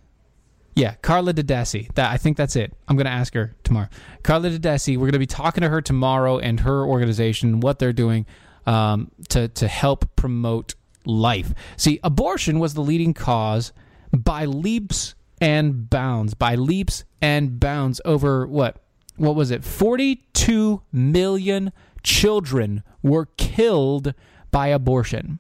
[0.76, 1.92] Yeah, Carla Dedesi.
[1.94, 2.72] That I think that's it.
[2.88, 3.88] I'm going to ask her tomorrow.
[4.22, 4.96] Carla Dedesi.
[4.96, 8.26] We're going to be talking to her tomorrow and her organization, what they're doing
[8.66, 10.74] um, to to help promote
[11.10, 11.54] life.
[11.76, 13.72] See, abortion was the leading cause
[14.12, 16.34] by leaps and bounds.
[16.34, 18.82] By leaps and bounds over what?
[19.16, 19.64] What was it?
[19.64, 24.14] 42 million children were killed
[24.50, 25.38] by abortion.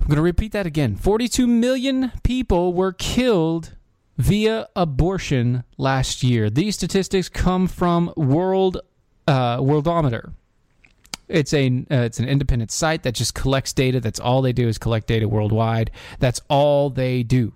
[0.00, 0.94] I'm going to repeat that again.
[0.94, 3.74] 42 million people were killed
[4.16, 6.48] via abortion last year.
[6.48, 8.78] These statistics come from World
[9.26, 10.32] uh, Worldometer.
[11.28, 14.00] It's a uh, it's an independent site that just collects data.
[14.00, 15.90] That's all they do is collect data worldwide.
[16.18, 17.52] That's all they do.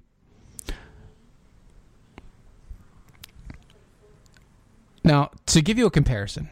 [5.02, 6.50] Now, to give you a comparison,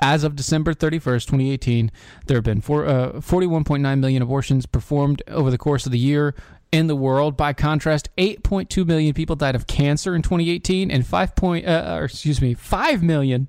[0.00, 1.92] as of December 31st, 2018,
[2.26, 6.34] there have been four, uh, 41.9 million abortions performed over the course of the year
[6.72, 7.36] in the world.
[7.36, 12.04] By contrast, 8.2 million people died of cancer in 2018, and 5 point, uh, or
[12.04, 13.48] excuse me, 5 million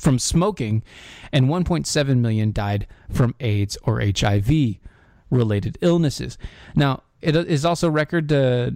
[0.00, 0.82] from smoking,
[1.32, 4.78] and 1.7 million died from AIDS or HIV
[5.30, 6.38] related illnesses.
[6.74, 8.70] Now, it is also record uh,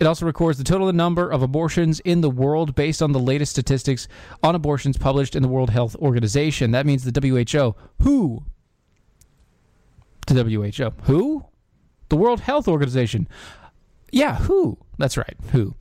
[0.00, 3.52] it also records the total number of abortions in the world based on the latest
[3.52, 4.08] statistics
[4.42, 6.72] on abortions published in the World Health Organization.
[6.72, 7.76] That means the WHO.
[8.02, 8.42] Who?
[10.26, 10.90] The WHO.
[11.04, 11.46] Who?
[12.08, 13.28] The World Health Organization.
[14.10, 14.76] Yeah, who?
[14.98, 15.76] That's right, who.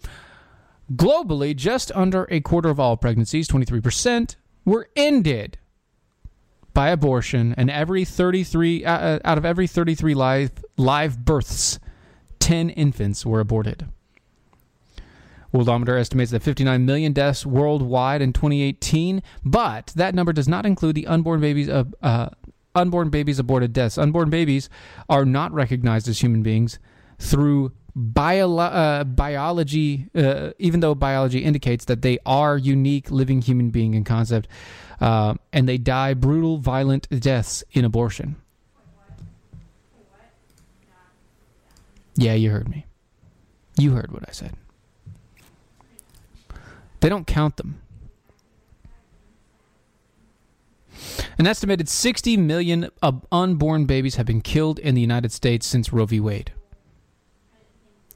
[0.95, 4.35] Globally, just under a quarter of all pregnancies, 23%,
[4.65, 5.57] were ended
[6.73, 11.79] by abortion, and every 33 uh, uh out of every 33 live live births,
[12.39, 13.87] 10 infants were aborted.
[15.53, 20.95] Worldometer estimates that 59 million deaths worldwide in 2018, but that number does not include
[20.95, 22.29] the unborn babies of uh,
[22.73, 23.97] unborn babies aborted deaths.
[23.97, 24.69] Unborn babies
[25.09, 26.79] are not recognized as human beings
[27.19, 33.69] through bio- uh, biology, uh, even though biology indicates that they are unique living human
[33.69, 34.47] being in concept,
[34.99, 38.35] uh, and they die brutal, violent deaths in abortion.
[42.15, 42.85] Yeah, you heard me.
[43.77, 44.53] You heard what I said.
[46.99, 47.81] They don't count them.
[51.39, 52.89] An estimated 60 million
[53.31, 56.19] unborn babies have been killed in the United States since Roe v.
[56.19, 56.51] Wade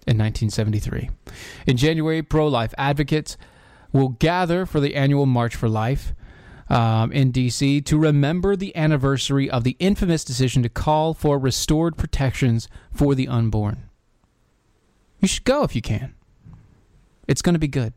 [0.08, 1.10] in 1973.
[1.68, 3.38] In January, pro life advocates
[3.92, 6.14] will gather for the annual March for Life
[6.70, 7.82] um, in D.C.
[7.82, 13.28] to remember the anniversary of the infamous decision to call for restored protections for the
[13.28, 13.90] unborn.
[15.20, 16.14] You should go if you can.
[17.28, 17.94] It's going to be good.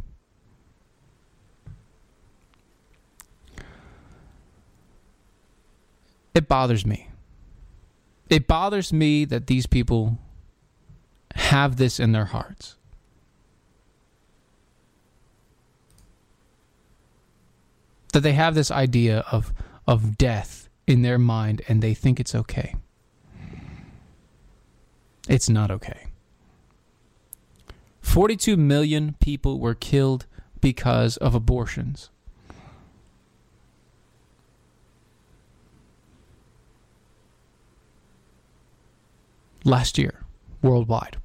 [6.39, 7.11] it bothers me.
[8.31, 10.19] It bothers me that these people
[11.39, 12.77] have this in their hearts.
[18.13, 19.53] That they have this idea of,
[19.87, 22.75] of death in their mind and they think it's okay.
[25.29, 26.07] It's not okay.
[28.01, 30.27] 42 million people were killed
[30.61, 32.11] because of abortions.
[39.65, 40.25] last year
[40.63, 41.19] worldwide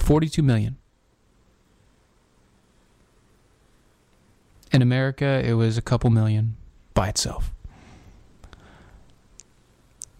[0.00, 0.76] 42 million.
[4.72, 6.56] In America, it was a couple million
[6.94, 7.52] by itself.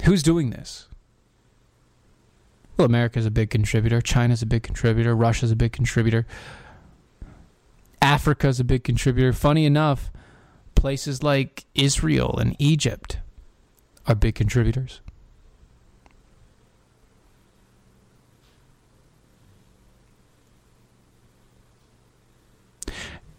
[0.05, 0.89] Who's doing this?
[2.77, 4.01] Well, America's a big contributor.
[4.01, 5.15] China's a big contributor.
[5.15, 6.27] Russia's a big contributor.
[8.01, 9.33] Africa's a big contributor.
[9.33, 10.11] Funny enough,
[10.75, 13.19] places like Israel and Egypt
[14.07, 15.01] are big contributors.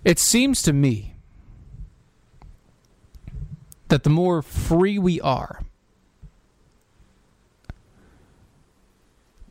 [0.04, 1.16] It seems to me
[3.90, 5.62] that the more free we are,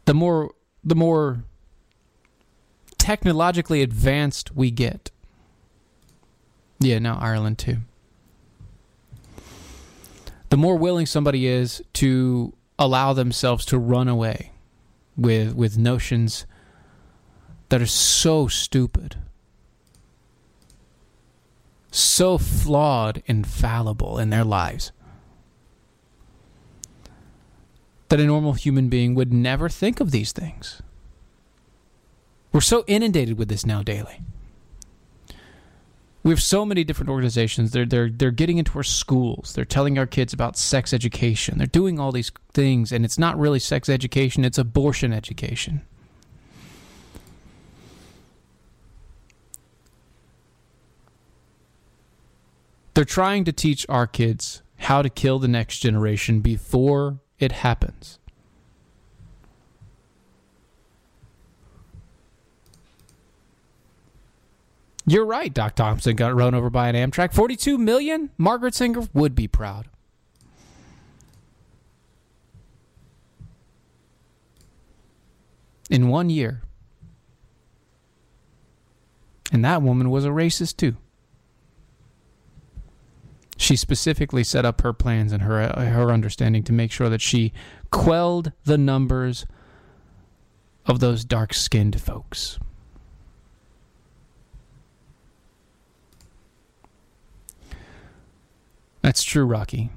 [0.07, 1.44] the more the more
[2.98, 5.11] technologically advanced we get.
[6.80, 7.78] Yeah, now Ireland too.
[10.48, 14.51] The more willing somebody is to allow themselves to run away
[15.16, 16.44] with with notions
[17.68, 19.16] that are so stupid
[21.91, 24.93] so flawed and fallible in their lives
[28.11, 30.82] that a normal human being would never think of these things.
[32.53, 34.20] We're so inundated with this now daily.
[36.22, 37.70] We have so many different organizations.
[37.70, 39.55] They're they're they're getting into our schools.
[39.55, 41.57] They're telling our kids about sex education.
[41.57, 44.45] They're doing all these things, and it's not really sex education.
[44.45, 45.80] It's abortion education.
[52.95, 58.18] They're trying to teach our kids how to kill the next generation before it happens.
[65.07, 65.53] You're right.
[65.53, 67.32] Doc Thompson got run over by an Amtrak.
[67.32, 68.30] 42 million?
[68.38, 69.88] Margaret Sanger would be proud.
[75.88, 76.62] In one year.
[79.53, 80.97] And that woman was a racist too.
[83.70, 87.52] She specifically set up her plans and her her understanding to make sure that she
[87.92, 89.46] quelled the numbers
[90.86, 92.58] of those dark-skinned folks.
[99.02, 99.90] That's true, Rocky.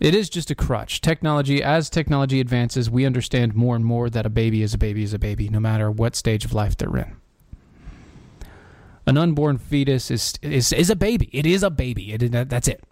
[0.00, 1.00] It is just a crutch.
[1.00, 5.04] Technology, as technology advances, we understand more and more that a baby is a baby
[5.04, 7.14] is a baby, no matter what stage of life they're in.
[9.06, 11.30] An unborn fetus is is, is a baby.
[11.32, 12.12] It is a baby.
[12.12, 12.82] It, that's it.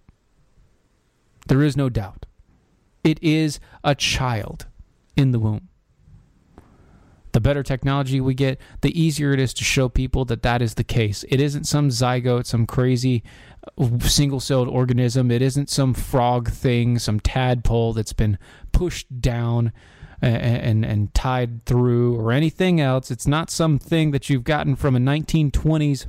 [1.46, 2.26] There is no doubt.
[3.04, 4.66] It is a child
[5.16, 5.68] in the womb.
[7.32, 10.74] The better technology we get, the easier it is to show people that that is
[10.74, 11.24] the case.
[11.30, 13.22] It isn't some zygote, some crazy
[13.78, 15.30] uh, single celled organism.
[15.30, 18.38] It isn't some frog thing, some tadpole that's been
[18.72, 19.72] pushed down
[20.20, 23.10] and, and, and tied through or anything else.
[23.10, 26.06] It's not something that you've gotten from a 1920s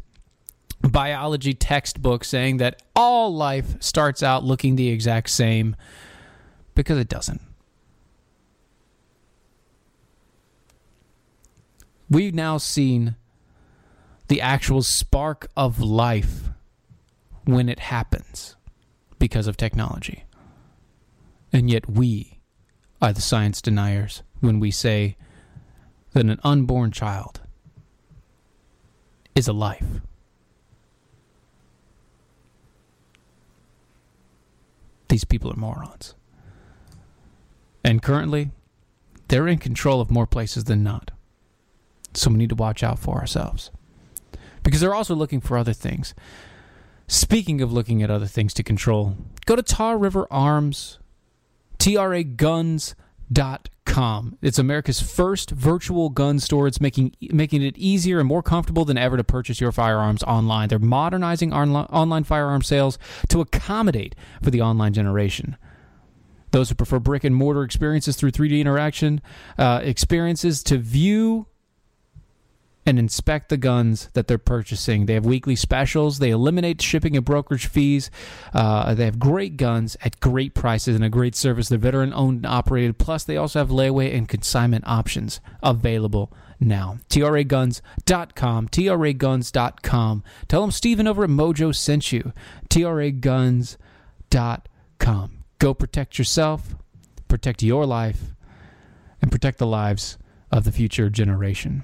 [0.84, 5.76] biology textbook saying that all life starts out looking the exact same
[6.76, 7.42] because it doesn't.
[12.10, 13.16] We've now seen
[14.28, 16.50] the actual spark of life
[17.46, 18.56] when it happens
[19.20, 20.26] because of technology.
[21.52, 22.40] And yet we
[23.02, 25.16] are the science deniers when we say
[26.12, 27.42] that an unborn child
[29.36, 30.02] is a life.
[35.10, 36.16] These people are morons.
[37.84, 38.52] And currently,
[39.28, 41.12] they're in control of more places than not.
[42.14, 43.72] So we need to watch out for ourselves.
[44.64, 46.14] Because they're also looking for other things.
[47.08, 51.00] Speaking of looking at other things to control, go to Tar River Arms,
[54.42, 56.68] It's America's first virtual gun store.
[56.68, 60.70] It's making making it easier and more comfortable than ever to purchase your firearms online.
[60.70, 62.98] They're modernizing online, online firearm sales
[63.30, 65.58] to accommodate for the online generation.
[66.50, 69.22] Those who prefer brick and mortar experiences through 3D interaction,
[69.58, 71.48] uh, experiences to view
[72.86, 75.06] and inspect the guns that they're purchasing.
[75.06, 76.20] They have weekly specials.
[76.20, 78.12] They eliminate shipping and brokerage fees.
[78.54, 81.70] Uh, they have great guns at great prices and a great service.
[81.70, 82.98] They're veteran owned and operated.
[82.98, 86.98] Plus, they also have layaway and consignment options available now.
[87.10, 88.68] TRAGuns.com.
[88.70, 90.24] TRAGuns.com.
[90.48, 92.34] Tell them Steven over at Mojo sent you.
[92.70, 93.78] TRAGuns.com.
[95.60, 96.76] Go protect yourself,
[97.30, 98.34] protect your life,
[99.22, 100.18] and protect the lives
[100.52, 101.84] of the future generation.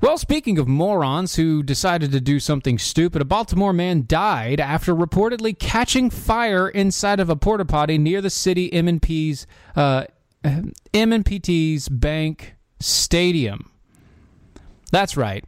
[0.00, 4.94] Well, speaking of morons who decided to do something stupid, a Baltimore man died after
[4.94, 9.46] reportedly catching fire inside of a porta potty near the city M&P's
[9.76, 10.04] uh,
[10.94, 13.70] M&PT's Bank Stadium.
[14.90, 15.44] That's right.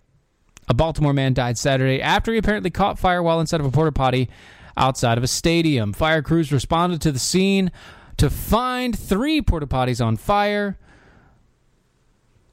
[0.68, 3.92] A Baltimore man died Saturday after he apparently caught fire while inside of a porta
[3.92, 4.28] potty
[4.76, 5.94] outside of a stadium.
[5.94, 7.72] Fire crews responded to the scene
[8.18, 10.78] to find three porta potties on fire.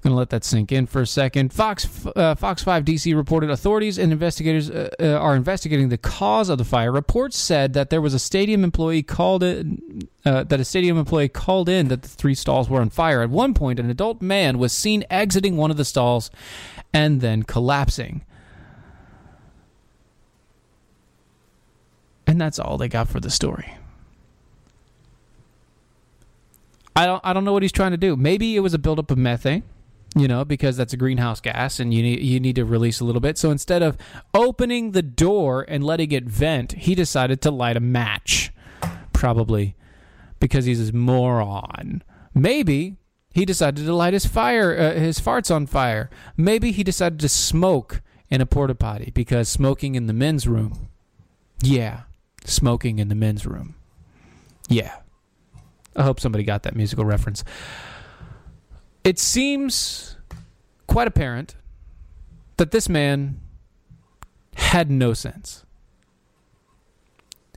[0.02, 1.52] Going to let that sink in for a second.
[1.52, 6.48] Fox uh, Fox 5 DC reported authorities and investigators uh, uh, are investigating the cause
[6.48, 6.90] of the fire.
[6.90, 11.28] Reports said that there was a stadium employee called in uh, that a stadium employee
[11.28, 13.22] called in that the three stalls were on fire.
[13.22, 16.32] At one point, an adult man was seen exiting one of the stalls
[16.94, 18.24] and then collapsing.
[22.26, 23.76] And that's all they got for the story.
[26.96, 28.16] I don't I don't know what he's trying to do.
[28.16, 29.64] Maybe it was a buildup of methane
[30.16, 33.06] you know, because that's a greenhouse gas and you need you need to release a
[33.06, 33.38] little bit.
[33.38, 33.98] So instead of
[34.34, 38.52] opening the door and letting it vent, he decided to light a match.
[39.14, 39.76] Probably
[40.40, 42.04] because he's a moron.
[42.34, 42.98] Maybe
[43.32, 46.10] he decided to light his fire uh, his farts on fire.
[46.38, 50.88] Maybe he decided to smoke in a porta potty because smoking in the men's room.
[51.62, 52.02] Yeah,
[52.46, 53.76] smoking in the men's room.
[54.70, 54.96] Yeah.
[55.96, 57.44] I hope somebody got that musical reference.
[59.04, 60.18] It seems
[60.88, 61.56] quite apparent
[62.58, 63.40] that this man
[64.56, 65.64] had no sense.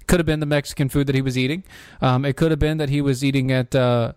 [0.00, 1.64] It Could have been the Mexican food that he was eating.
[2.00, 4.12] Um, it could have been that he was eating at uh,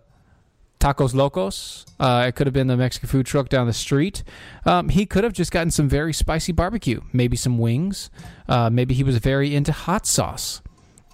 [0.78, 1.84] Tacos Locos.
[1.98, 4.22] Uh, it could have been the Mexican food truck down the street.
[4.64, 8.10] Um, he could have just gotten some very spicy barbecue, maybe some wings.
[8.48, 10.62] Uh, maybe he was very into hot sauce,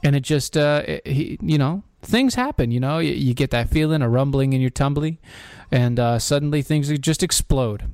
[0.02, 2.70] and it just, uh, it, he, you know, things happen.
[2.70, 5.18] You know, you, you, get that feeling, a rumbling in your tumbly,
[5.70, 7.84] and uh, suddenly things just explode.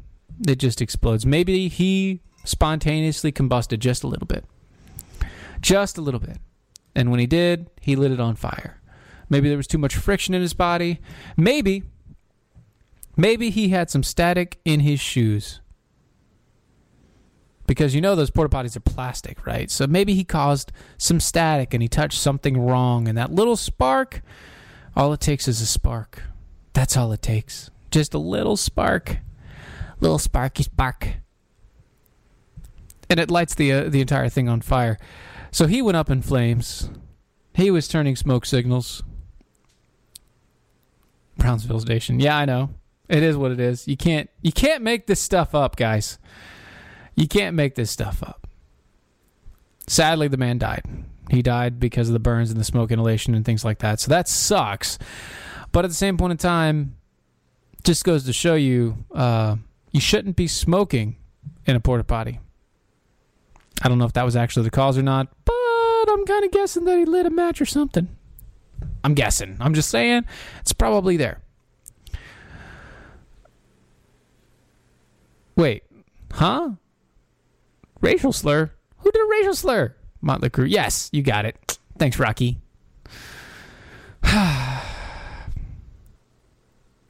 [0.46, 1.26] It just explodes.
[1.26, 4.44] Maybe he spontaneously combusted just a little bit,
[5.61, 6.38] just a little bit,
[6.94, 8.80] and when he did, he lit it on fire.
[9.28, 11.00] Maybe there was too much friction in his body.
[11.36, 11.82] Maybe,
[13.16, 15.61] maybe he had some static in his shoes.
[17.68, 19.70] Because you know those porta potties are plastic, right?
[19.70, 23.06] So maybe he caused some static and he touched something wrong.
[23.06, 24.22] And that little spark,
[24.96, 26.22] all it takes is a spark.
[26.72, 27.70] That's all it takes.
[27.92, 29.18] Just a little spark.
[30.00, 31.08] Little sparky spark.
[33.08, 34.98] And it lights the, uh, the entire thing on fire.
[35.52, 36.90] So he went up in flames.
[37.54, 39.02] He was turning smoke signals.
[41.36, 42.18] Brownsville Station.
[42.18, 42.70] Yeah, I know.
[43.08, 43.88] It is what it is.
[43.88, 46.18] You can't you can't make this stuff up, guys.
[47.18, 48.46] You can't make this stuff up.
[49.88, 50.84] Sadly, the man died.
[51.30, 53.98] He died because of the burns and the smoke inhalation and things like that.
[53.98, 55.00] So that sucks.
[55.72, 56.94] But at the same point in time,
[57.82, 59.56] just goes to show you uh,
[59.90, 61.16] you shouldn't be smoking
[61.66, 62.38] in a porta potty.
[63.82, 65.54] I don't know if that was actually the cause or not, but
[66.08, 68.08] I'm kind of guessing that he lit a match or something.
[69.02, 69.56] I'm guessing.
[69.58, 70.24] I'm just saying
[70.60, 71.40] it's probably there.
[75.56, 75.82] Wait,
[76.32, 76.70] huh?
[78.01, 78.70] Racial slur?
[78.99, 79.94] Who did a racial slur?
[80.20, 80.68] Motley Crue.
[80.68, 81.78] Yes, you got it.
[81.99, 82.59] Thanks, Rocky.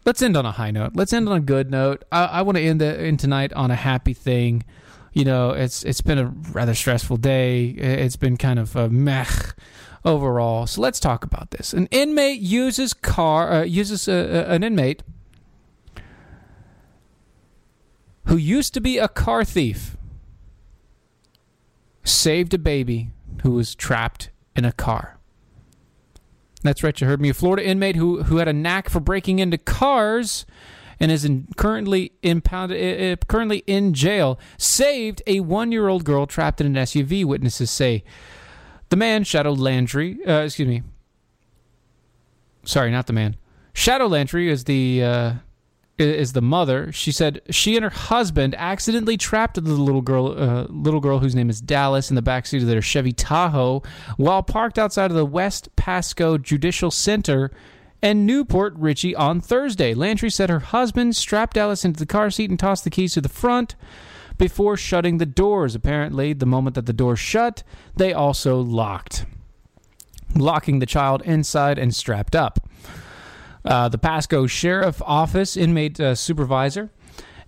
[0.05, 0.93] Let's end on a high note.
[0.95, 2.05] Let's end on a good note.
[2.11, 4.65] I, I want to end the tonight on a happy thing.
[5.13, 7.67] You know, it's it's been a rather stressful day.
[7.67, 9.27] It's been kind of a meh
[10.05, 10.67] overall.
[10.67, 11.75] So let's talk about this.
[11.75, 15.03] An inmate uses car uh, uses a, a, an inmate
[18.25, 19.98] who used to be a car thief
[22.09, 23.11] saved a baby
[23.43, 25.19] who was trapped in a car.
[26.63, 27.29] That's right, you heard me.
[27.29, 30.45] A Florida inmate who who had a knack for breaking into cars
[30.99, 36.67] and is in, currently impounded, uh, currently in jail saved a one-year-old girl trapped in
[36.67, 37.25] an SUV.
[37.25, 38.03] Witnesses say
[38.89, 40.83] the man, Shadow Landry, uh, excuse me.
[42.65, 43.37] Sorry, not the man.
[43.73, 45.33] Shadow Landry is the uh,
[45.99, 46.93] is the mother.
[46.93, 51.35] She said she and her husband accidentally trapped the little girl, uh, little girl whose
[51.35, 53.83] name is Dallas, in the backseat of their Chevy Tahoe
[54.17, 57.51] while parked outside of the West Pasco Judicial Center
[58.01, 59.95] and New Port Richey on Thursday.
[59.95, 63.21] Landry said her husband strapped Dallas into the car seat and tossed the keys to
[63.21, 63.75] the front
[64.37, 65.75] before shutting the doors.
[65.75, 67.65] Apparently, the moment that the doors shut,
[67.97, 69.27] they also locked,
[70.37, 72.68] locking the child inside and strapped up.
[73.65, 76.91] Uh, the Pasco Sheriff Office inmate uh, supervisor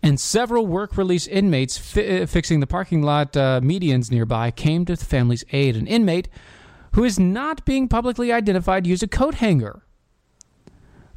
[0.03, 4.85] and several work release inmates fi- uh, fixing the parking lot uh, medians nearby came
[4.87, 5.77] to the family's aid.
[5.77, 6.29] An inmate
[6.93, 9.83] who is not being publicly identified used a coat hanger.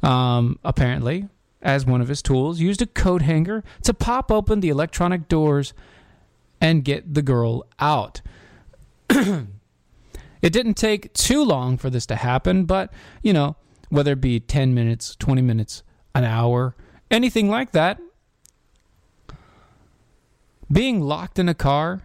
[0.02, 1.28] Um, apparently,
[1.62, 5.72] as one of his tools, used a coat hanger to pop open the electronic doors
[6.60, 8.20] and get the girl out.
[9.10, 9.46] it
[10.42, 12.92] didn't take too long for this to happen, but,
[13.22, 13.56] you know,
[13.94, 15.82] whether it be 10 minutes, 20 minutes,
[16.14, 16.74] an hour,
[17.10, 18.00] anything like that,
[20.70, 22.02] being locked in a car,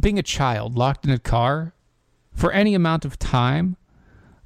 [0.00, 1.74] being a child locked in a car
[2.34, 3.76] for any amount of time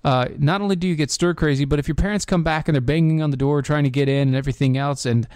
[0.07, 2.77] uh, not only do you get stir crazy, but if your parents come back and
[2.77, 5.27] they're banging on the door trying to get in and everything else and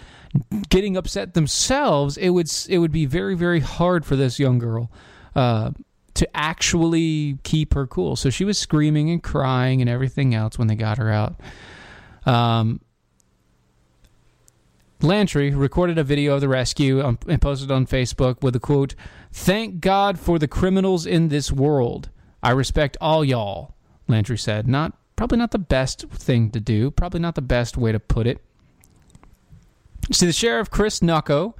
[0.69, 4.89] getting upset themselves, it would it would be very very hard for this young girl
[5.35, 5.71] uh,
[6.21, 8.15] to actually keep her cool.
[8.15, 11.33] So she was screaming and crying and everything else when they got her out.
[12.27, 12.79] Um,
[15.01, 18.93] Landry recorded a video of the rescue and posted on Facebook with a quote,
[19.31, 22.11] Thank God for the criminals in this world.
[22.43, 23.73] I respect all y'all.
[24.07, 24.67] Landry said.
[24.67, 26.91] Not probably not the best thing to do.
[26.91, 28.43] Probably not the best way to put it.
[30.11, 31.55] See, the sheriff Chris Nocco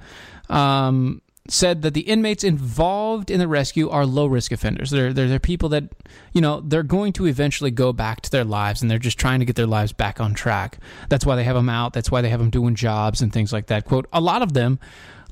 [0.48, 4.90] um, said that the inmates involved in the rescue are low risk offenders.
[4.90, 5.84] They're, they're they're people that
[6.32, 9.40] you know they're going to eventually go back to their lives, and they're just trying
[9.40, 10.78] to get their lives back on track.
[11.08, 11.92] That's why they have them out.
[11.92, 13.84] That's why they have them doing jobs and things like that.
[13.84, 14.78] Quote: A lot of them,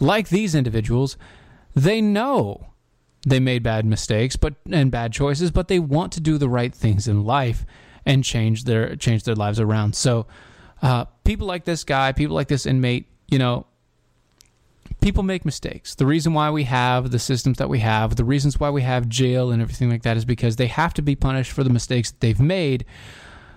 [0.00, 1.16] like these individuals,
[1.74, 2.66] they know
[3.26, 6.74] they made bad mistakes but and bad choices but they want to do the right
[6.74, 7.66] things in life
[8.06, 10.26] and change their change their lives around so
[10.82, 13.66] uh, people like this guy people like this inmate you know
[15.00, 15.94] people make mistakes.
[15.94, 19.08] The reason why we have the systems that we have, the reasons why we have
[19.08, 22.10] jail and everything like that is because they have to be punished for the mistakes
[22.10, 22.84] that they've made.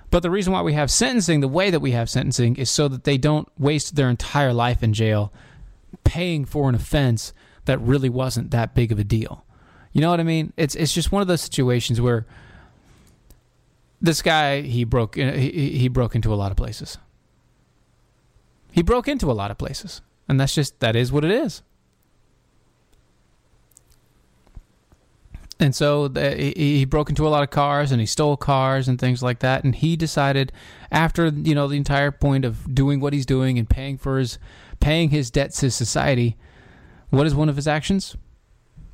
[0.10, 2.88] But the reason why we have sentencing the way that we have sentencing is so
[2.88, 5.34] that they don't waste their entire life in jail
[6.04, 7.34] paying for an offense
[7.66, 9.46] that really wasn't that big of a deal.
[9.92, 10.54] You know what I mean?
[10.58, 12.26] It's it's just one of those situations where
[14.02, 16.98] this guy he broke he, he broke into a lot of places.
[18.72, 20.02] He broke into a lot of places.
[20.28, 21.62] And that's just, that is what it is.
[25.64, 28.90] And so the, he, he broke into a lot of cars and he stole cars
[28.90, 29.64] and things like that.
[29.64, 30.52] And he decided,
[30.92, 34.38] after you know the entire point of doing what he's doing and paying for his
[34.82, 36.36] paying his debts to society,
[37.12, 38.18] what is one of his actions?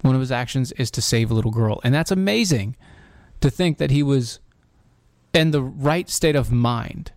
[0.01, 2.75] One of his actions is to save a little girl, and that's amazing
[3.41, 4.39] to think that he was
[5.33, 7.11] in the right state of mind,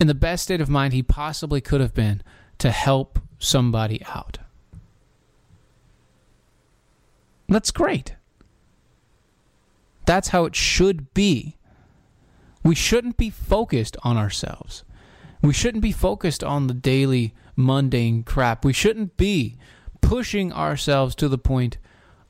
[0.00, 2.22] in the best state of mind he possibly could have been
[2.58, 4.38] to help somebody out.
[7.48, 8.14] That's great.
[10.06, 11.56] That's how it should be.
[12.62, 14.84] We shouldn't be focused on ourselves.
[15.42, 18.64] We shouldn't be focused on the daily mundane crap.
[18.64, 19.56] We shouldn't be
[20.00, 21.78] pushing ourselves to the point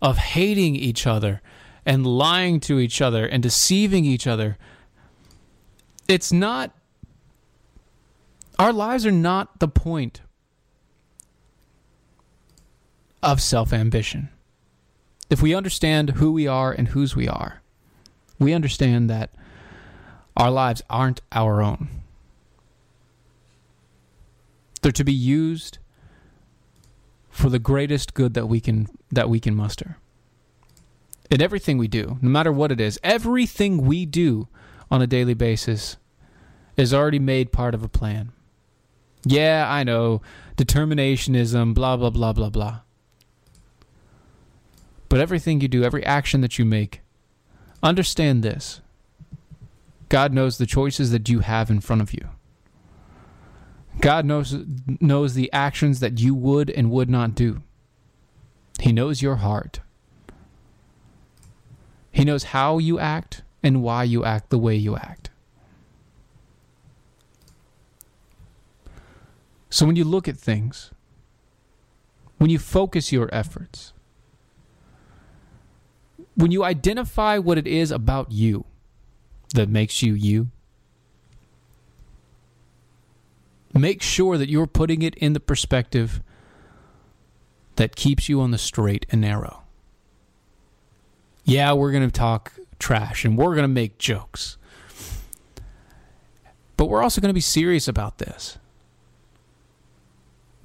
[0.02, 1.40] of hating each other
[1.86, 4.58] and lying to each other and deceiving each other.
[6.08, 6.75] It's not
[8.59, 10.22] our lives are not the point
[13.22, 14.28] of self ambition.
[15.28, 17.62] If we understand who we are and whose we are,
[18.38, 19.30] we understand that
[20.36, 21.88] our lives aren't our own.
[24.82, 25.78] They're to be used
[27.30, 29.98] for the greatest good that we can that we can muster.
[31.30, 34.46] In everything we do, no matter what it is, everything we do
[34.90, 35.96] on a daily basis
[36.76, 38.30] is already made part of a plan.
[39.26, 40.22] Yeah, I know.
[40.56, 42.80] Determinationism, blah, blah, blah, blah, blah.
[45.08, 47.00] But everything you do, every action that you make,
[47.82, 48.80] understand this
[50.08, 52.28] God knows the choices that you have in front of you.
[54.00, 54.54] God knows,
[55.00, 57.62] knows the actions that you would and would not do.
[58.78, 59.80] He knows your heart.
[62.12, 65.30] He knows how you act and why you act the way you act.
[69.76, 70.90] So when you look at things,
[72.38, 73.92] when you focus your efforts,
[76.34, 78.64] when you identify what it is about you
[79.52, 80.48] that makes you you,
[83.74, 86.22] make sure that you're putting it in the perspective
[87.74, 89.62] that keeps you on the straight and narrow.
[91.44, 94.56] Yeah, we're going to talk trash and we're going to make jokes.
[96.78, 98.56] But we're also going to be serious about this.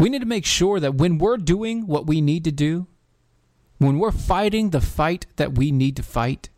[0.01, 2.87] We need to make sure that when we're doing what we need to do,
[3.77, 6.49] when we're fighting the fight that we need to fight,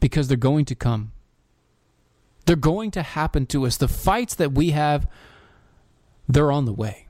[0.00, 1.12] because they're going to come.
[2.44, 3.78] They're going to happen to us.
[3.78, 5.08] The fights that we have,
[6.28, 7.08] they're on the way.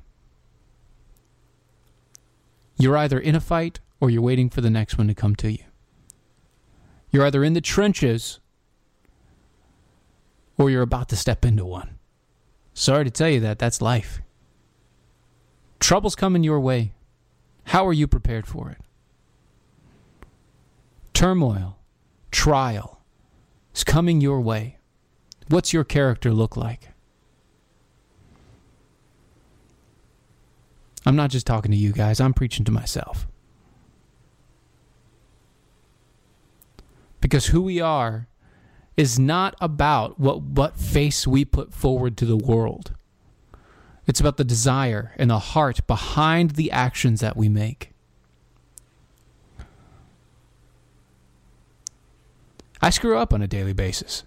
[2.77, 5.51] You're either in a fight or you're waiting for the next one to come to
[5.51, 5.65] you.
[7.11, 8.39] You're either in the trenches
[10.57, 11.94] or you're about to step into one.
[12.75, 14.21] Sorry to tell you that, that's life.
[15.79, 16.93] Trouble's coming your way.
[17.67, 18.79] How are you prepared for it?
[21.15, 21.79] Turmoil,
[22.33, 23.01] trial
[23.75, 24.79] is coming your way.
[25.49, 26.91] What's your character look like?
[31.07, 33.29] I'm not just talking to you guys, I'm preaching to myself.
[37.21, 38.27] Because who we are
[38.97, 42.93] is not about what, what face we put forward to the world.
[44.07, 47.91] It's about the desire and the heart behind the actions that we make.
[52.81, 54.25] I screw up on a daily basis.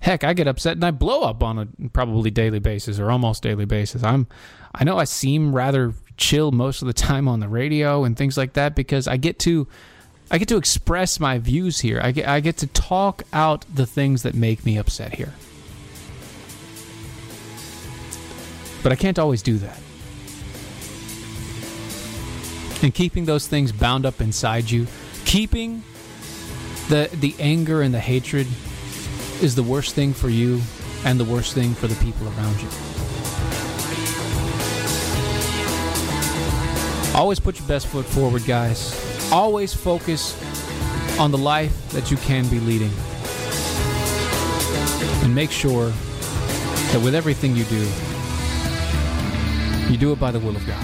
[0.00, 3.42] Heck, I get upset and I blow up on a probably daily basis or almost
[3.42, 4.02] daily basis.
[4.02, 4.26] I'm
[4.74, 8.36] I know I seem rather chill most of the time on the radio and things
[8.36, 9.68] like that because I get to
[10.30, 12.00] I get to express my views here.
[12.02, 15.34] I get, I get to talk out the things that make me upset here.
[18.82, 19.78] But I can't always do that.
[22.82, 24.86] And keeping those things bound up inside you,
[25.24, 25.82] keeping
[26.88, 28.46] the the anger and the hatred
[29.40, 30.60] is the worst thing for you
[31.04, 32.68] and the worst thing for the people around you.
[37.14, 39.13] Always put your best foot forward, guys.
[39.32, 40.34] Always focus
[41.18, 42.90] on the life that you can be leading.
[45.24, 45.90] And make sure
[46.92, 47.88] that with everything you do,
[49.90, 50.82] you do it by the will of God.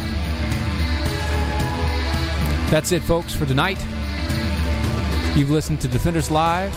[2.70, 3.78] That's it, folks, for tonight.
[5.36, 6.72] You've listened to Defenders Live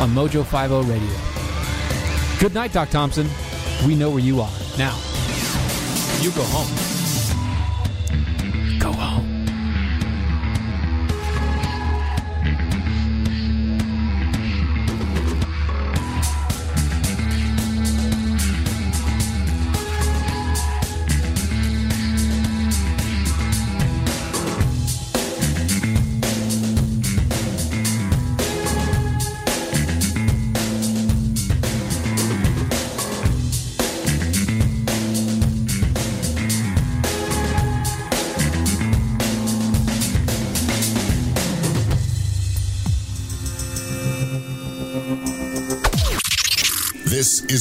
[0.00, 2.40] on Mojo 50 Radio.
[2.40, 3.28] Good night, Doc Thompson.
[3.86, 4.52] We know where you are.
[4.78, 4.96] Now,
[6.20, 7.03] you go home.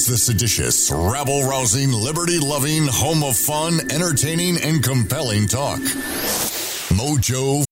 [0.08, 5.80] The seditious, rabble rousing, liberty loving, home of fun, entertaining, and compelling talk.
[6.90, 7.64] Mojo.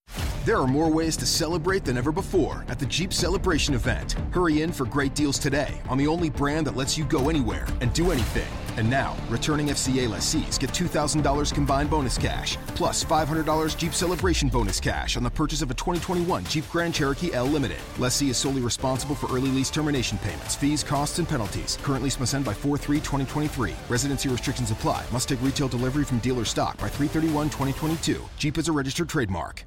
[0.46, 4.14] There are more ways to celebrate than ever before at the Jeep Celebration event.
[4.32, 7.68] Hurry in for great deals today on the only brand that lets you go anywhere
[7.82, 8.48] and do anything.
[8.78, 14.80] And now, returning FCA lessees get $2,000 combined bonus cash, plus $500 Jeep Celebration bonus
[14.80, 17.80] cash on the purchase of a 2021 Jeep Grand Cherokee L Limited.
[17.98, 21.78] Lessee is solely responsible for early lease termination payments, fees, costs, and penalties.
[21.82, 23.74] Current lease must end by 4 3 2023.
[23.90, 25.04] Residency restrictions apply.
[25.12, 28.22] Must take retail delivery from dealer stock by 331 2022.
[28.38, 29.66] Jeep is a registered trademark.